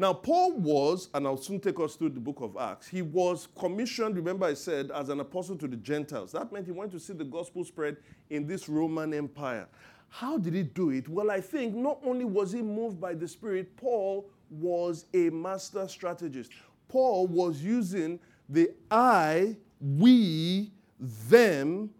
[0.00, 3.48] Now, Paul was, and I'll soon take us through the book of Acts, he was
[3.58, 6.32] commissioned, remember I said, as an apostle to the Gentiles.
[6.32, 7.98] That meant he wanted to see the gospel spread
[8.30, 9.68] in this Roman Empire.
[10.08, 11.06] How did he do it?
[11.06, 15.86] Well, I think not only was he moved by the Spirit, Paul was a master
[15.86, 16.52] strategist.
[16.88, 21.90] Paul was using the I, we, them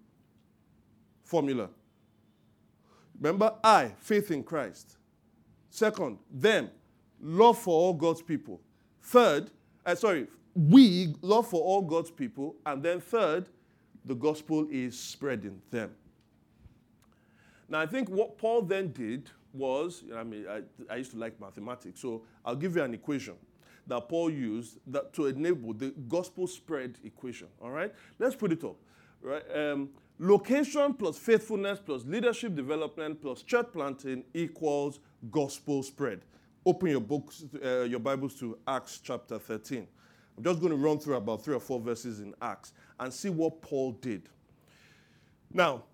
[1.23, 1.69] formula.
[3.21, 4.97] Remember, I, faith in Christ.
[5.69, 6.71] Second, them,
[7.23, 8.61] love for all God's people.
[9.03, 9.51] Third,
[9.87, 12.57] uh, sorry, we, love for all God's people.
[12.67, 13.49] And then third,
[14.05, 15.91] the gospel is spreading them.
[17.69, 21.41] Now, I think what Paul then did was, I mean, I, I used to like
[21.41, 23.35] mathematics, so I'll give you an equation
[23.87, 27.49] that Paul used that to enable the gospel spread equation.
[27.61, 28.77] All right, let's put it up.
[29.23, 36.21] Right, um, location plus faithfulness plus leadership development plus church planting equals gospel spread.
[36.67, 39.87] Open your books, uh, your Bibles to Acts chapter 13.
[40.37, 43.31] I'm just going to run through about three or four verses in Acts and see
[43.31, 44.29] what Paul did.
[45.51, 45.85] Now,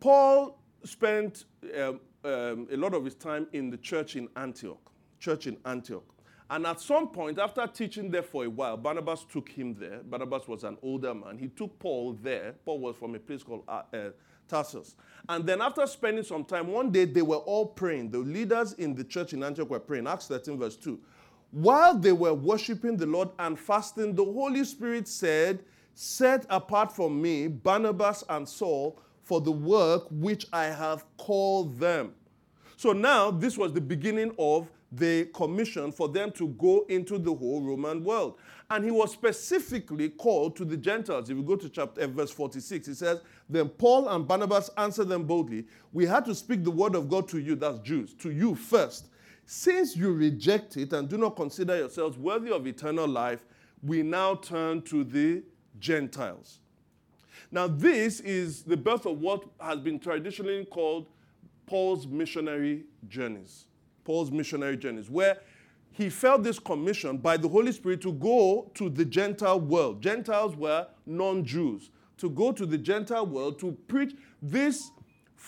[0.00, 1.46] Paul spent
[1.80, 4.92] um, um, a lot of his time in the church in Antioch.
[5.20, 6.04] Church in Antioch.
[6.50, 10.00] And at some point, after teaching there for a while, Barnabas took him there.
[10.04, 11.38] Barnabas was an older man.
[11.38, 12.56] He took Paul there.
[12.66, 14.10] Paul was from a place called uh, uh,
[14.48, 14.96] Tarsus.
[15.28, 18.10] And then after spending some time, one day they were all praying.
[18.10, 20.06] The leaders in the church in Antioch were praying.
[20.06, 21.00] Acts 13, verse 2.
[21.50, 27.22] While they were worshiping the Lord and fasting, the Holy Spirit said, Set apart from
[27.22, 32.12] me Barnabas and Saul for the work which I have called them.
[32.76, 37.34] So now this was the beginning of the commission for them to go into the
[37.34, 38.36] whole Roman world.
[38.70, 41.28] And he was specifically called to the Gentiles.
[41.28, 45.08] If you go to chapter uh, verse 46, it says, Then Paul and Barnabas answered
[45.08, 48.30] them boldly, We had to speak the word of God to you, that's Jews, to
[48.30, 49.08] you first.
[49.46, 53.44] Since you reject it and do not consider yourselves worthy of eternal life,
[53.82, 55.42] we now turn to the
[55.78, 56.60] Gentiles.
[57.50, 61.08] Now, this is the birth of what has been traditionally called
[61.66, 63.66] Paul's missionary journeys.
[64.04, 65.38] Paul's missionary journeys, where
[65.94, 70.02] he felt this commission by the Holy Spirit to go to the Gentile world.
[70.02, 71.90] Gentiles were non Jews.
[72.18, 74.90] To go to the Gentile world to preach this,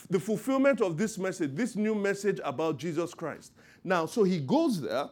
[0.08, 3.52] the fulfillment of this message, this new message about Jesus Christ.
[3.82, 5.08] Now, so he goes there,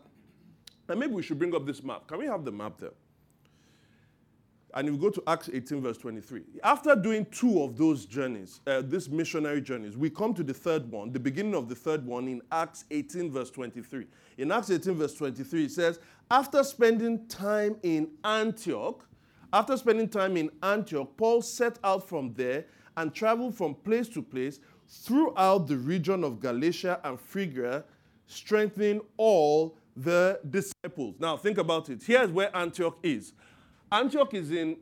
[0.88, 2.06] and maybe we should bring up this map.
[2.06, 2.90] Can we have the map there?
[4.76, 6.42] And you go to Acts 18, verse 23.
[6.64, 10.90] After doing two of those journeys, uh, these missionary journeys, we come to the third
[10.90, 14.06] one, the beginning of the third one in Acts 18, verse 23.
[14.38, 19.06] In Acts 18, verse 23, it says, After spending time in Antioch,
[19.52, 22.64] after spending time in Antioch, Paul set out from there
[22.96, 24.58] and traveled from place to place
[24.88, 27.84] throughout the region of Galatia and Phrygia,
[28.26, 31.14] strengthening all the disciples.
[31.20, 32.02] Now, think about it.
[32.02, 33.34] Here's where Antioch is.
[33.94, 34.76] Antioch is in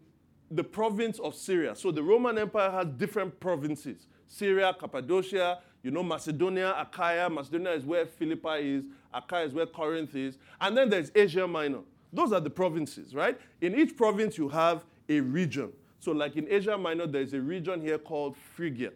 [0.50, 1.76] the province of Syria.
[1.76, 7.28] So the Roman Empire had different provinces Syria, Cappadocia, you know, Macedonia, Achaia.
[7.28, 10.38] Macedonia is where Philippi is, Achaia is where Corinth is.
[10.58, 11.80] And then there's Asia Minor.
[12.10, 13.38] Those are the provinces, right?
[13.60, 15.72] In each province, you have a region.
[16.00, 18.92] So, like in Asia Minor, there's a region here called Phrygia.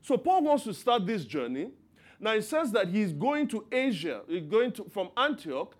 [0.00, 1.70] So, Paul wants to start this journey.
[2.18, 5.76] Now, he says that he's going to Asia, he's going to, from Antioch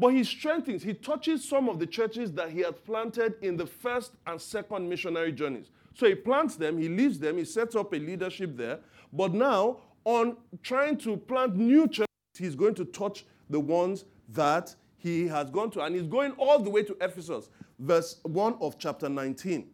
[0.00, 3.66] but he strengthens, he touches some of the churches that he had planted in the
[3.66, 5.68] first and second missionary journeys.
[5.94, 8.78] So he plants them, he leaves them, he sets up a leadership there.
[9.12, 12.06] But now, on trying to plant new churches,
[12.38, 15.82] he's going to touch the ones that he has gone to.
[15.82, 19.68] And he's going all the way to Ephesus, verse 1 of chapter 19.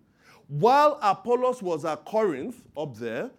[0.48, 3.30] While Apollos was at Corinth, up there,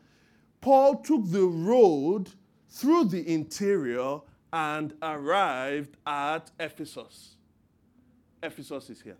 [0.62, 2.30] Paul took the road
[2.70, 4.22] through the interior
[4.58, 7.36] and arrived at Ephesus.
[8.42, 9.18] Ephesus is here,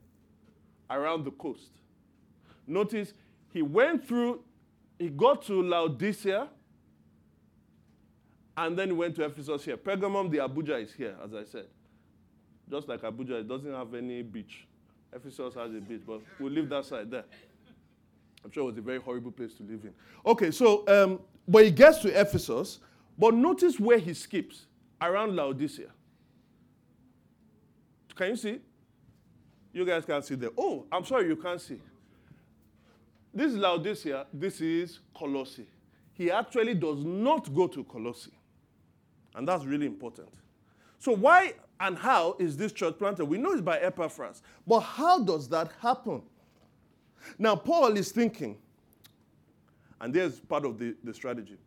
[0.90, 1.70] around the coast.
[2.66, 3.14] Notice
[3.54, 4.44] he went through,
[4.98, 6.48] he got to Laodicea,
[8.58, 9.78] and then he went to Ephesus here.
[9.78, 11.68] Pergamum, the Abuja is here, as I said.
[12.68, 14.66] Just like Abuja, it doesn't have any beach.
[15.14, 17.26] Ephesus has a beach, but we'll leave that side there.
[18.44, 19.94] I'm sure it was a very horrible place to live in.
[20.26, 22.80] Okay, so, um, but he gets to Ephesus,
[23.20, 24.66] but notice where he skips
[25.02, 25.90] around Laodicea.
[28.16, 28.60] Can you see?
[29.74, 30.50] You guys can't see there.
[30.58, 31.80] Oh, I'm sorry, you can't see.
[33.34, 35.68] This is Laodicea, this is Colossae.
[36.14, 38.32] He actually does not go to Colossae.
[39.36, 40.30] And that's really important.
[40.98, 43.26] So, why and how is this church planted?
[43.26, 44.42] We know it's by Epaphras.
[44.66, 46.24] But how does that happen?
[47.38, 48.58] Now, Paul is thinking,
[50.02, 51.58] and there's part of the, the strategy.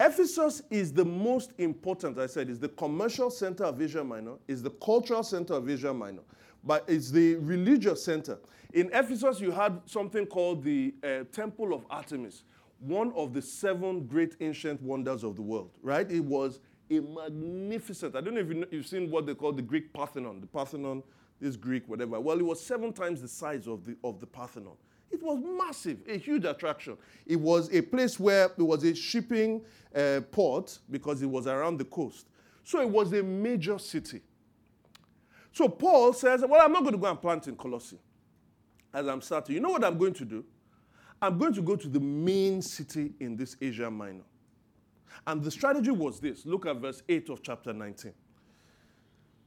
[0.00, 4.62] Ephesus is the most important, I said, is the commercial center of Asia Minor, is
[4.62, 6.22] the cultural center of Asia Minor,
[6.64, 8.38] but it's the religious center.
[8.72, 12.42] In Ephesus, you had something called the uh, Temple of Artemis,
[12.80, 16.10] one of the seven great ancient wonders of the world, right?
[16.10, 16.58] It was
[16.90, 19.92] a magnificent, I don't know if you know, you've seen what they call the Greek
[19.92, 21.04] Parthenon, the Parthenon,
[21.40, 22.18] this Greek, whatever.
[22.18, 24.76] Well, it was seven times the size of the, of the Parthenon.
[25.14, 26.96] It was massive, a huge attraction.
[27.24, 29.62] It was a place where it was a shipping
[29.94, 32.26] uh, port because it was around the coast.
[32.64, 34.22] So it was a major city.
[35.52, 38.00] So Paul says, Well, I'm not going to go and plant in Colossae
[38.92, 39.54] as I'm starting.
[39.54, 40.44] You know what I'm going to do?
[41.22, 44.24] I'm going to go to the main city in this Asia Minor.
[45.28, 48.12] And the strategy was this look at verse 8 of chapter 19.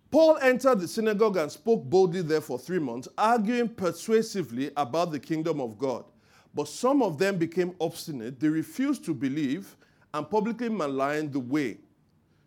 [0.09, 5.19] Paul entered the synagogue and spoke boldly there for three months, arguing persuasively about the
[5.19, 6.05] kingdom of God.
[6.53, 8.39] But some of them became obstinate.
[8.39, 9.75] They refused to believe
[10.13, 11.77] and publicly maligned the way.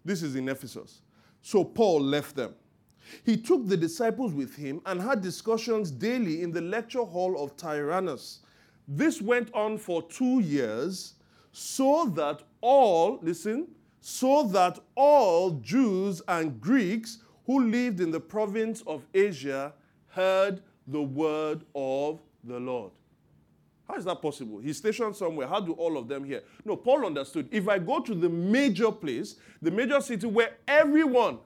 [0.04, 1.02] This is in Ephesus.
[1.42, 2.54] So Paul left them.
[3.24, 7.56] He took the disciples with him and had discussions daily in the lecture hall of
[7.56, 8.40] Tyrannus.
[8.88, 11.14] This went on for two years,
[11.52, 13.68] so that all, listen,
[14.00, 17.18] so that all Jews and Greeks
[17.50, 19.72] who lived in the province of Asia
[20.06, 22.92] heard the word of the Lord.
[23.88, 24.60] How is that possible?
[24.60, 25.48] He's stationed somewhere.
[25.48, 26.44] How do all of them hear?
[26.64, 27.48] No, Paul understood.
[27.50, 31.40] If I go to the major place, the major city where everyone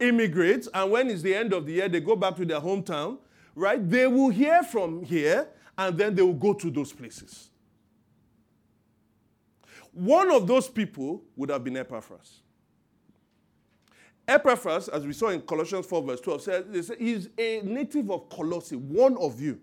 [0.00, 3.18] immigrates, and when it's the end of the year, they go back to their hometown,
[3.54, 3.88] right?
[3.88, 5.46] They will hear from here,
[5.78, 7.50] and then they will go to those places.
[9.92, 12.40] One of those people would have been Epaphras.
[14.28, 18.76] Epaphras, as we saw in Colossians 4, verse 12, says he's a native of Colossae,
[18.76, 19.60] one of you.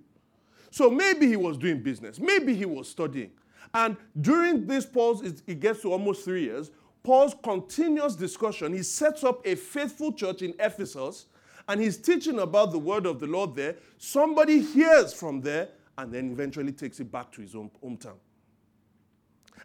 [0.71, 3.31] So maybe he was doing business, maybe he was studying.
[3.73, 6.71] And during this pause, it gets to almost three years.
[7.03, 11.25] Paul's continuous discussion, he sets up a faithful church in Ephesus
[11.67, 13.75] and he's teaching about the word of the Lord there.
[13.97, 18.17] Somebody hears from there and then eventually takes it back to his own hometown.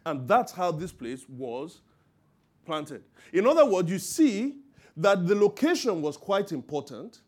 [0.05, 1.81] And that's how this place was
[2.65, 3.03] planted.
[3.33, 4.55] In other words, you see
[4.99, 7.21] that the location was quite important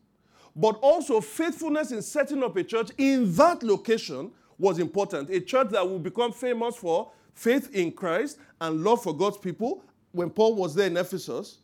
[0.54, 5.30] but also faithfulness in setting up a church in that location was important.
[5.30, 9.82] A church that will become famous for faith in Christ and love for God's people
[10.12, 11.58] when Paul was there in Ephesus.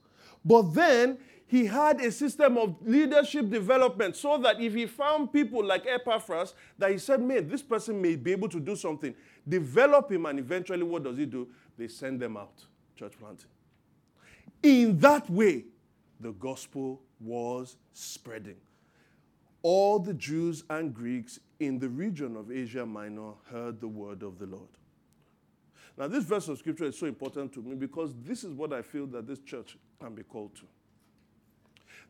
[0.44, 5.64] But then he had a system of leadership development so that if he found people
[5.64, 9.14] like Epaphras, that he said, man, this person may be able to do something,
[9.46, 11.48] develop him, and eventually what does he do?
[11.76, 12.64] They send them out,
[12.96, 13.48] church planting.
[14.62, 15.64] In that way,
[16.20, 18.56] the gospel was spreading
[19.62, 24.38] all the Jews and Greeks in the region of Asia Minor heard the word of
[24.38, 24.68] the Lord.
[25.96, 28.82] Now, this verse of scripture is so important to me because this is what I
[28.82, 30.62] feel that this church can be called to.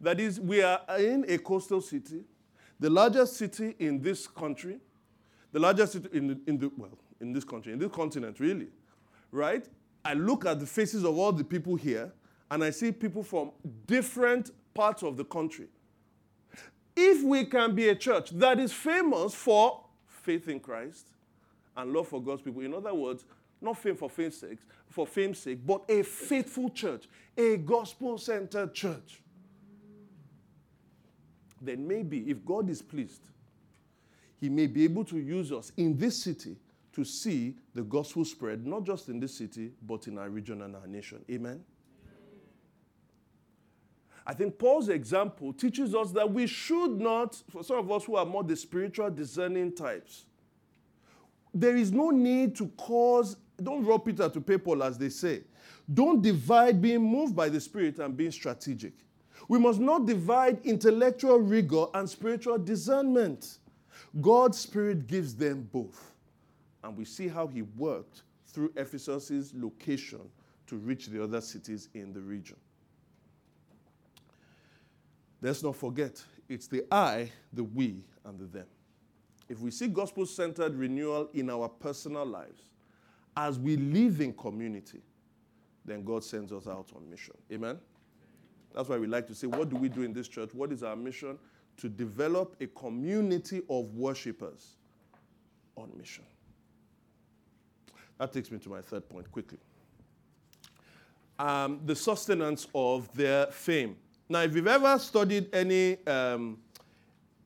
[0.00, 2.24] That is, we are in a coastal city,
[2.78, 4.78] the largest city in this country,
[5.50, 8.68] the largest city in the, in the well, in this country, in this continent, really,
[9.32, 9.66] right?
[10.04, 12.12] I look at the faces of all the people here,
[12.50, 13.52] and I see people from
[13.86, 15.68] different parts of the country
[16.98, 21.06] if we can be a church that is famous for faith in Christ
[21.76, 23.24] and love for God's people, in other words,
[23.60, 29.22] not fame for fame's sake, for fame's sake, but a faithful church, a gospel-centered church,
[31.62, 33.22] then maybe if God is pleased,
[34.40, 36.56] He may be able to use us in this city
[36.94, 40.74] to see the gospel spread, not just in this city, but in our region and
[40.74, 41.24] our nation.
[41.30, 41.62] Amen.
[44.28, 48.16] I think Paul's example teaches us that we should not, for some of us who
[48.16, 50.26] are more the spiritual discerning types,
[51.54, 55.44] there is no need to cause, don't rob Peter to pay Paul, as they say.
[55.92, 58.92] Don't divide being moved by the Spirit and being strategic.
[59.48, 63.60] We must not divide intellectual rigor and spiritual discernment.
[64.20, 66.12] God's Spirit gives them both.
[66.84, 70.20] And we see how he worked through Ephesus' location
[70.66, 72.56] to reach the other cities in the region.
[75.40, 78.66] Let's not forget, it's the I, the we, and the them.
[79.48, 82.62] If we see gospel centered renewal in our personal lives,
[83.36, 85.00] as we live in community,
[85.84, 87.34] then God sends us out on mission.
[87.52, 87.78] Amen?
[88.74, 90.50] That's why we like to say, what do we do in this church?
[90.52, 91.38] What is our mission?
[91.78, 94.76] To develop a community of worshipers
[95.76, 96.24] on mission.
[98.18, 99.58] That takes me to my third point quickly.
[101.38, 103.96] Um, the sustenance of their fame.
[104.28, 106.58] Now, if you've ever studied any um,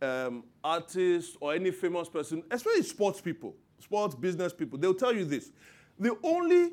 [0.01, 5.25] um, artist or any famous person, especially sports people, sports business people, they'll tell you
[5.25, 5.53] this.
[5.99, 6.73] The only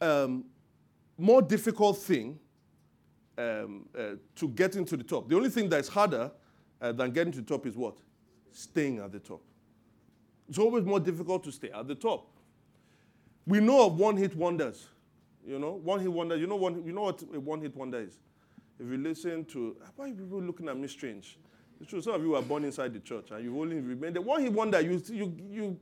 [0.00, 0.44] um,
[1.16, 2.38] more difficult thing
[3.38, 6.32] um, uh, to get into the top, the only thing that's harder
[6.80, 7.98] uh, than getting to the top is what?
[8.52, 9.42] Staying at the top.
[10.48, 12.26] It's always more difficult to stay at the top.
[13.46, 14.88] We know of one hit wonders.
[15.46, 16.36] You know, one hit wonder.
[16.36, 18.18] You know, one, you know what a one hit wonder is?
[18.80, 21.38] If you listen to, why are people looking at me strange?
[21.80, 24.22] It's true, some of you were born inside the church and you've only remained there.
[24.22, 25.80] One wonder, you, you, you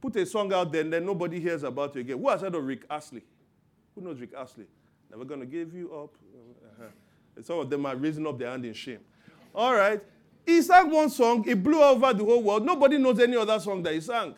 [0.00, 2.18] put a song out there and then nobody hears about you again.
[2.18, 3.22] Who has heard of Rick Astley?
[3.94, 4.66] Who knows Rick Astley?
[5.10, 6.14] Never gonna give you up.
[6.80, 7.42] Uh-huh.
[7.42, 9.00] Some of them are raising up their hand in shame.
[9.54, 10.02] All right.
[10.46, 12.64] He sang one song, it blew over the whole world.
[12.64, 14.34] Nobody knows any other song that he sang.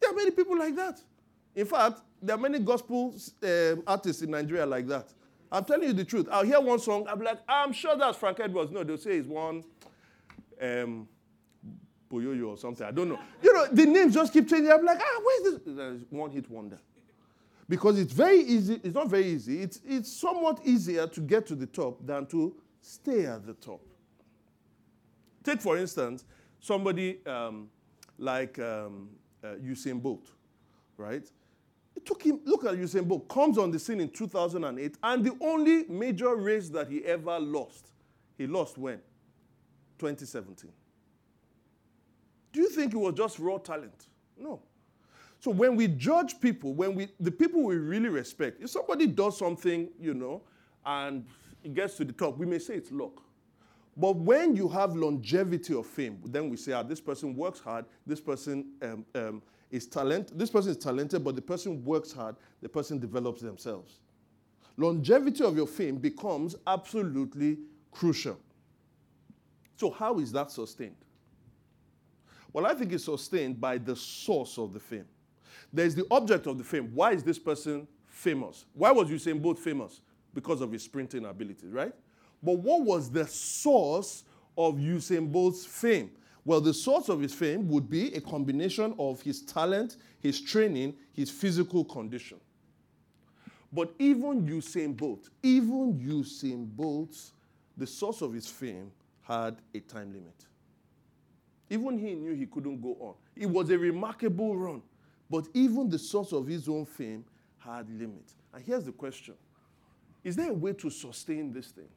[0.00, 1.00] There are many people like that.
[1.54, 5.08] In fact, there are many gospel uh, artists in Nigeria like that.
[5.52, 6.28] I'm telling you the truth.
[6.32, 8.72] I'll hear one song, I'll be like, I'm sure that's Frank Edwards.
[8.72, 9.62] No, they'll say it's one
[10.60, 11.06] um,
[12.10, 12.86] Boyoyo or something.
[12.86, 13.18] I don't know.
[13.42, 14.72] You know, the names just keep changing.
[14.72, 16.00] I'm like, ah, where's this?
[16.08, 16.78] one hit wonder.
[17.68, 21.54] Because it's very easy, it's not very easy, it's, it's somewhat easier to get to
[21.54, 23.80] the top than to stay at the top.
[25.44, 26.24] Take, for instance,
[26.60, 27.68] somebody um,
[28.18, 29.10] like um,
[29.44, 30.26] uh, Usain Bolt,
[30.96, 31.28] right?
[31.94, 35.36] It took him, look at Usain Bolt, comes on the scene in 2008, and the
[35.40, 37.92] only major race that he ever lost
[38.36, 38.98] He lost when?
[39.98, 40.70] 2017.
[42.52, 44.08] Do you think it was just raw talent?
[44.36, 44.60] No.
[45.38, 49.38] So when we judge people, when we the people we really respect, if somebody does
[49.38, 50.42] something, you know,
[50.84, 51.24] and
[51.62, 53.22] it gets to the top, we may say it's luck.
[53.96, 57.84] But when you have longevity of fame, then we say, ah, this person works hard,
[58.06, 62.36] this person um, um, is talent, this person is talented, but the person works hard,
[62.60, 63.98] the person develops themselves.
[64.76, 67.58] Longevity of your fame becomes absolutely
[67.90, 68.38] crucial.
[69.76, 70.96] So, how is that sustained?
[72.52, 75.06] Well, I think it's sustained by the source of the fame.
[75.72, 76.90] There's the object of the fame.
[76.94, 78.66] Why is this person famous?
[78.74, 80.02] Why was Usain Bolt famous?
[80.34, 81.92] Because of his sprinting ability, right?
[82.42, 84.24] But what was the source
[84.56, 86.10] of Usain Bolt's fame?
[86.44, 90.94] Well, the source of his fame would be a combination of his talent, his training,
[91.12, 92.40] his physical condition.
[93.72, 97.16] But even Usain Bolt, even Usain Bolt,
[97.76, 98.90] the source of his fame
[99.22, 100.46] had a time limit.
[101.70, 103.14] Even he knew he couldn't go on.
[103.34, 104.82] It was a remarkable run,
[105.30, 107.24] but even the source of his own fame
[107.58, 108.34] had limits.
[108.52, 109.34] And here's the question
[110.22, 111.88] Is there a way to sustain this thing?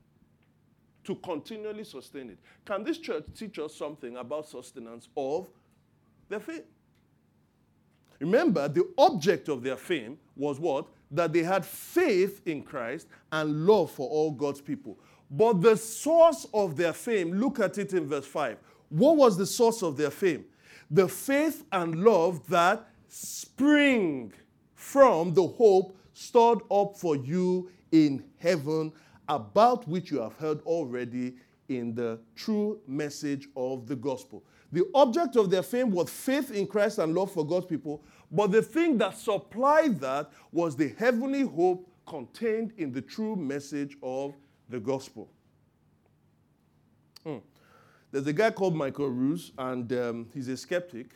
[1.05, 2.39] To continually sustain it?
[2.65, 5.47] Can this church teach us something about sustenance of
[6.29, 6.63] their fame?
[8.19, 10.87] Remember, the object of their fame was what?
[11.11, 14.97] That they had faith in Christ and love for all God's people.
[15.29, 18.57] But the source of their fame, look at it in verse 5.
[18.89, 20.45] What was the source of their fame?
[20.89, 24.33] The faith and love that spring
[24.73, 28.91] from the hope stored up for you in heaven,
[29.27, 31.35] about which you have heard already
[31.69, 34.43] in the true message of the gospel.
[34.71, 38.51] The object of their fame was faith in Christ and love for God's people, but
[38.51, 44.35] the thing that supplied that was the heavenly hope contained in the true message of
[44.69, 45.29] the gospel.
[47.23, 47.37] Hmm.
[48.11, 51.11] There's a guy called Michael Ruse, and um, he's a skeptic.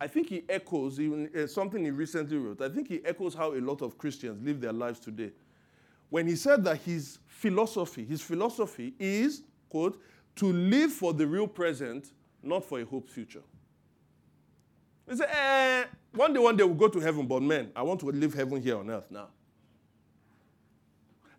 [0.00, 2.60] I think he echoes even uh, something he recently wrote.
[2.60, 5.30] I think he echoes how a lot of Christians live their lives today.
[6.10, 10.00] When he said that his philosophy, his philosophy is, quote,
[10.36, 13.42] to live for the real present, not for a hoped future.
[15.08, 15.84] He said, eh,
[16.14, 18.62] one day, one day we'll go to heaven, but man, I want to live heaven
[18.62, 19.28] here on earth now.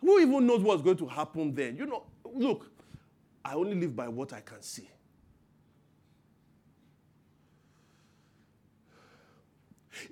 [0.02, 1.76] Who even knows what's going to happen then?
[1.76, 2.04] You know,
[2.34, 2.70] look,
[3.44, 4.88] I only live by what I can see.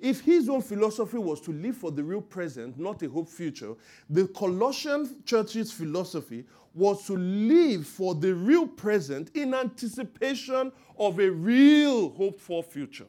[0.00, 3.74] If his own philosophy was to live for the real present, not a hope future,
[4.08, 11.30] the Colossian church's philosophy was to live for the real present in anticipation of a
[11.30, 13.06] real hoped for future.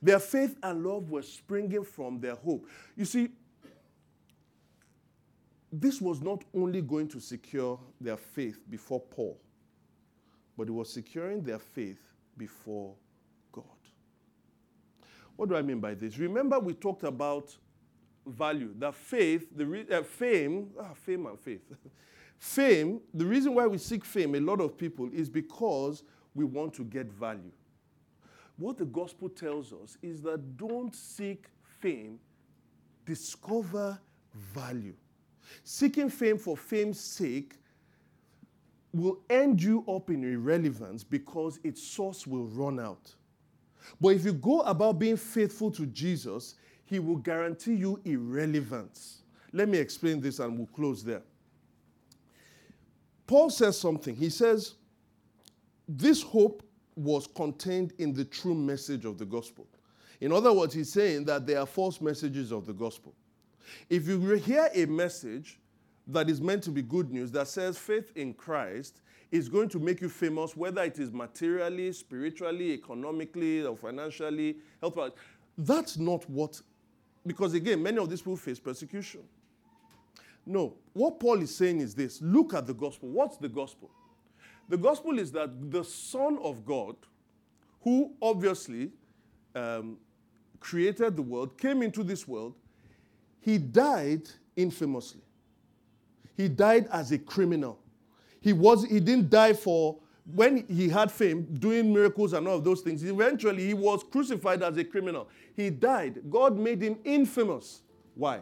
[0.00, 2.68] Their faith and love were springing from their hope.
[2.96, 3.28] You see,
[5.72, 9.40] this was not only going to secure their faith before Paul,
[10.56, 12.00] but it was securing their faith
[12.36, 12.94] before
[15.42, 16.18] what do I mean by this?
[16.18, 17.56] Remember, we talked about
[18.24, 21.62] value, that faith, the re- uh, fame, ah, fame and faith.
[22.38, 26.72] fame, the reason why we seek fame, a lot of people, is because we want
[26.74, 27.50] to get value.
[28.56, 31.46] What the gospel tells us is that don't seek
[31.80, 32.20] fame,
[33.04, 33.98] discover
[34.54, 34.94] value.
[35.64, 37.56] Seeking fame for fame's sake
[38.92, 43.12] will end you up in irrelevance because its source will run out.
[44.00, 49.22] But if you go about being faithful to Jesus, he will guarantee you irrelevance.
[49.52, 51.22] Let me explain this and we'll close there.
[53.26, 54.14] Paul says something.
[54.14, 54.74] He says,
[55.88, 56.62] This hope
[56.96, 59.66] was contained in the true message of the gospel.
[60.20, 63.14] In other words, he's saying that there are false messages of the gospel.
[63.88, 65.58] If you hear a message
[66.06, 69.00] that is meant to be good news that says faith in Christ
[69.32, 74.98] is going to make you famous, whether it is materially, spiritually, economically, or financially, health.
[75.56, 76.60] That's not what,
[77.26, 79.22] because again, many of these people face persecution.
[80.44, 83.08] No, what Paul is saying is this look at the gospel.
[83.08, 83.90] What's the gospel?
[84.68, 86.96] The gospel is that the Son of God,
[87.80, 88.90] who obviously
[89.54, 89.96] um,
[90.60, 92.54] created the world, came into this world,
[93.40, 95.22] he died infamously.
[96.36, 97.78] He died as a criminal.
[98.42, 99.98] He, was, he didn't die for,
[100.34, 103.02] when he had fame, doing miracles and all of those things.
[103.02, 105.28] Eventually, he was crucified as a criminal.
[105.56, 106.20] He died.
[106.28, 107.82] God made him infamous.
[108.14, 108.40] Why?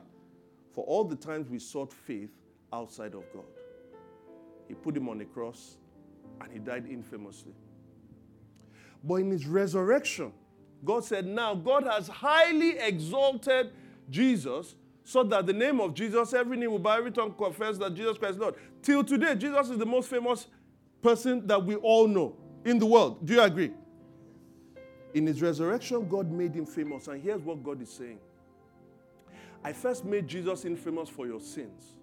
[0.74, 2.30] For all the times we sought faith
[2.72, 3.44] outside of God.
[4.68, 5.76] He put him on a cross
[6.40, 7.52] and he died infamously.
[9.02, 10.32] But in his resurrection,
[10.84, 13.72] God said, Now God has highly exalted
[14.08, 14.74] Jesus
[15.10, 18.16] so that the name of Jesus, every knee will bow, every tongue confess that Jesus
[18.16, 18.54] Christ is Lord.
[18.80, 20.46] Till today, Jesus is the most famous
[21.02, 23.26] person that we all know in the world.
[23.26, 23.72] Do you agree?
[25.12, 27.08] In his resurrection, God made him famous.
[27.08, 28.20] And here's what God is saying
[29.64, 31.96] I first made Jesus infamous for your sins,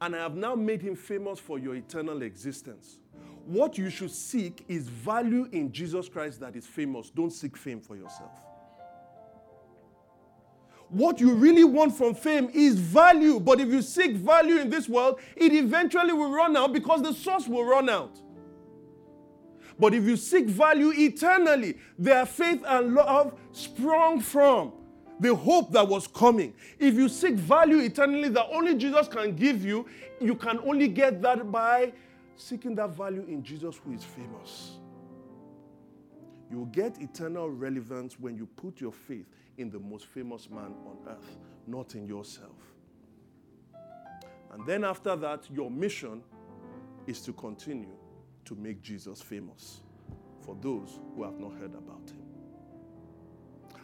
[0.00, 3.00] and I have now made him famous for your eternal existence.
[3.44, 7.10] What you should seek is value in Jesus Christ that is famous.
[7.10, 8.47] Don't seek fame for yourself.
[10.90, 13.38] What you really want from fame is value.
[13.38, 17.12] But if you seek value in this world, it eventually will run out because the
[17.12, 18.20] source will run out.
[19.78, 24.72] But if you seek value eternally, their faith and love sprung from
[25.20, 26.54] the hope that was coming.
[26.78, 29.86] If you seek value eternally that only Jesus can give you,
[30.20, 31.92] you can only get that by
[32.36, 34.78] seeking that value in Jesus who is famous.
[36.50, 39.26] You will get eternal relevance when you put your faith
[39.58, 41.36] in the most famous man on earth,
[41.66, 42.56] not in yourself.
[44.52, 46.22] And then after that, your mission
[47.06, 47.94] is to continue
[48.44, 49.82] to make Jesus famous
[50.40, 52.22] for those who have not heard about him.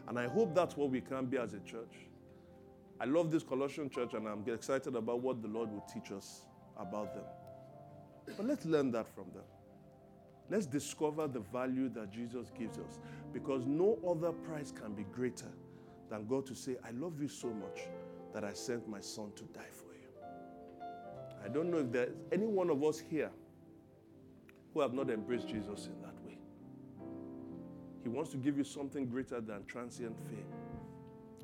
[0.08, 2.08] And I hope that's what we can be as a church.
[3.00, 6.46] I love this Colossian church and I'm excited about what the Lord will teach us
[6.78, 7.24] about them.
[8.36, 9.44] But let's learn that from them.
[10.50, 12.98] Let's discover the value that Jesus gives us
[13.32, 15.50] because no other price can be greater
[16.10, 17.80] than God to say, I love you so much
[18.32, 20.08] that I sent my son to die for you.
[21.44, 23.30] I don't know if there's any one of us here
[24.72, 26.38] who have not embraced Jesus in that way.
[28.02, 30.46] He wants to give you something greater than transient fame.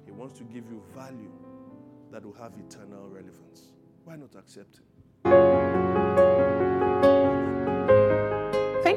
[0.05, 1.33] He wants to give you value
[2.11, 3.73] that will have eternal relevance.
[4.05, 4.90] Why not accept Him?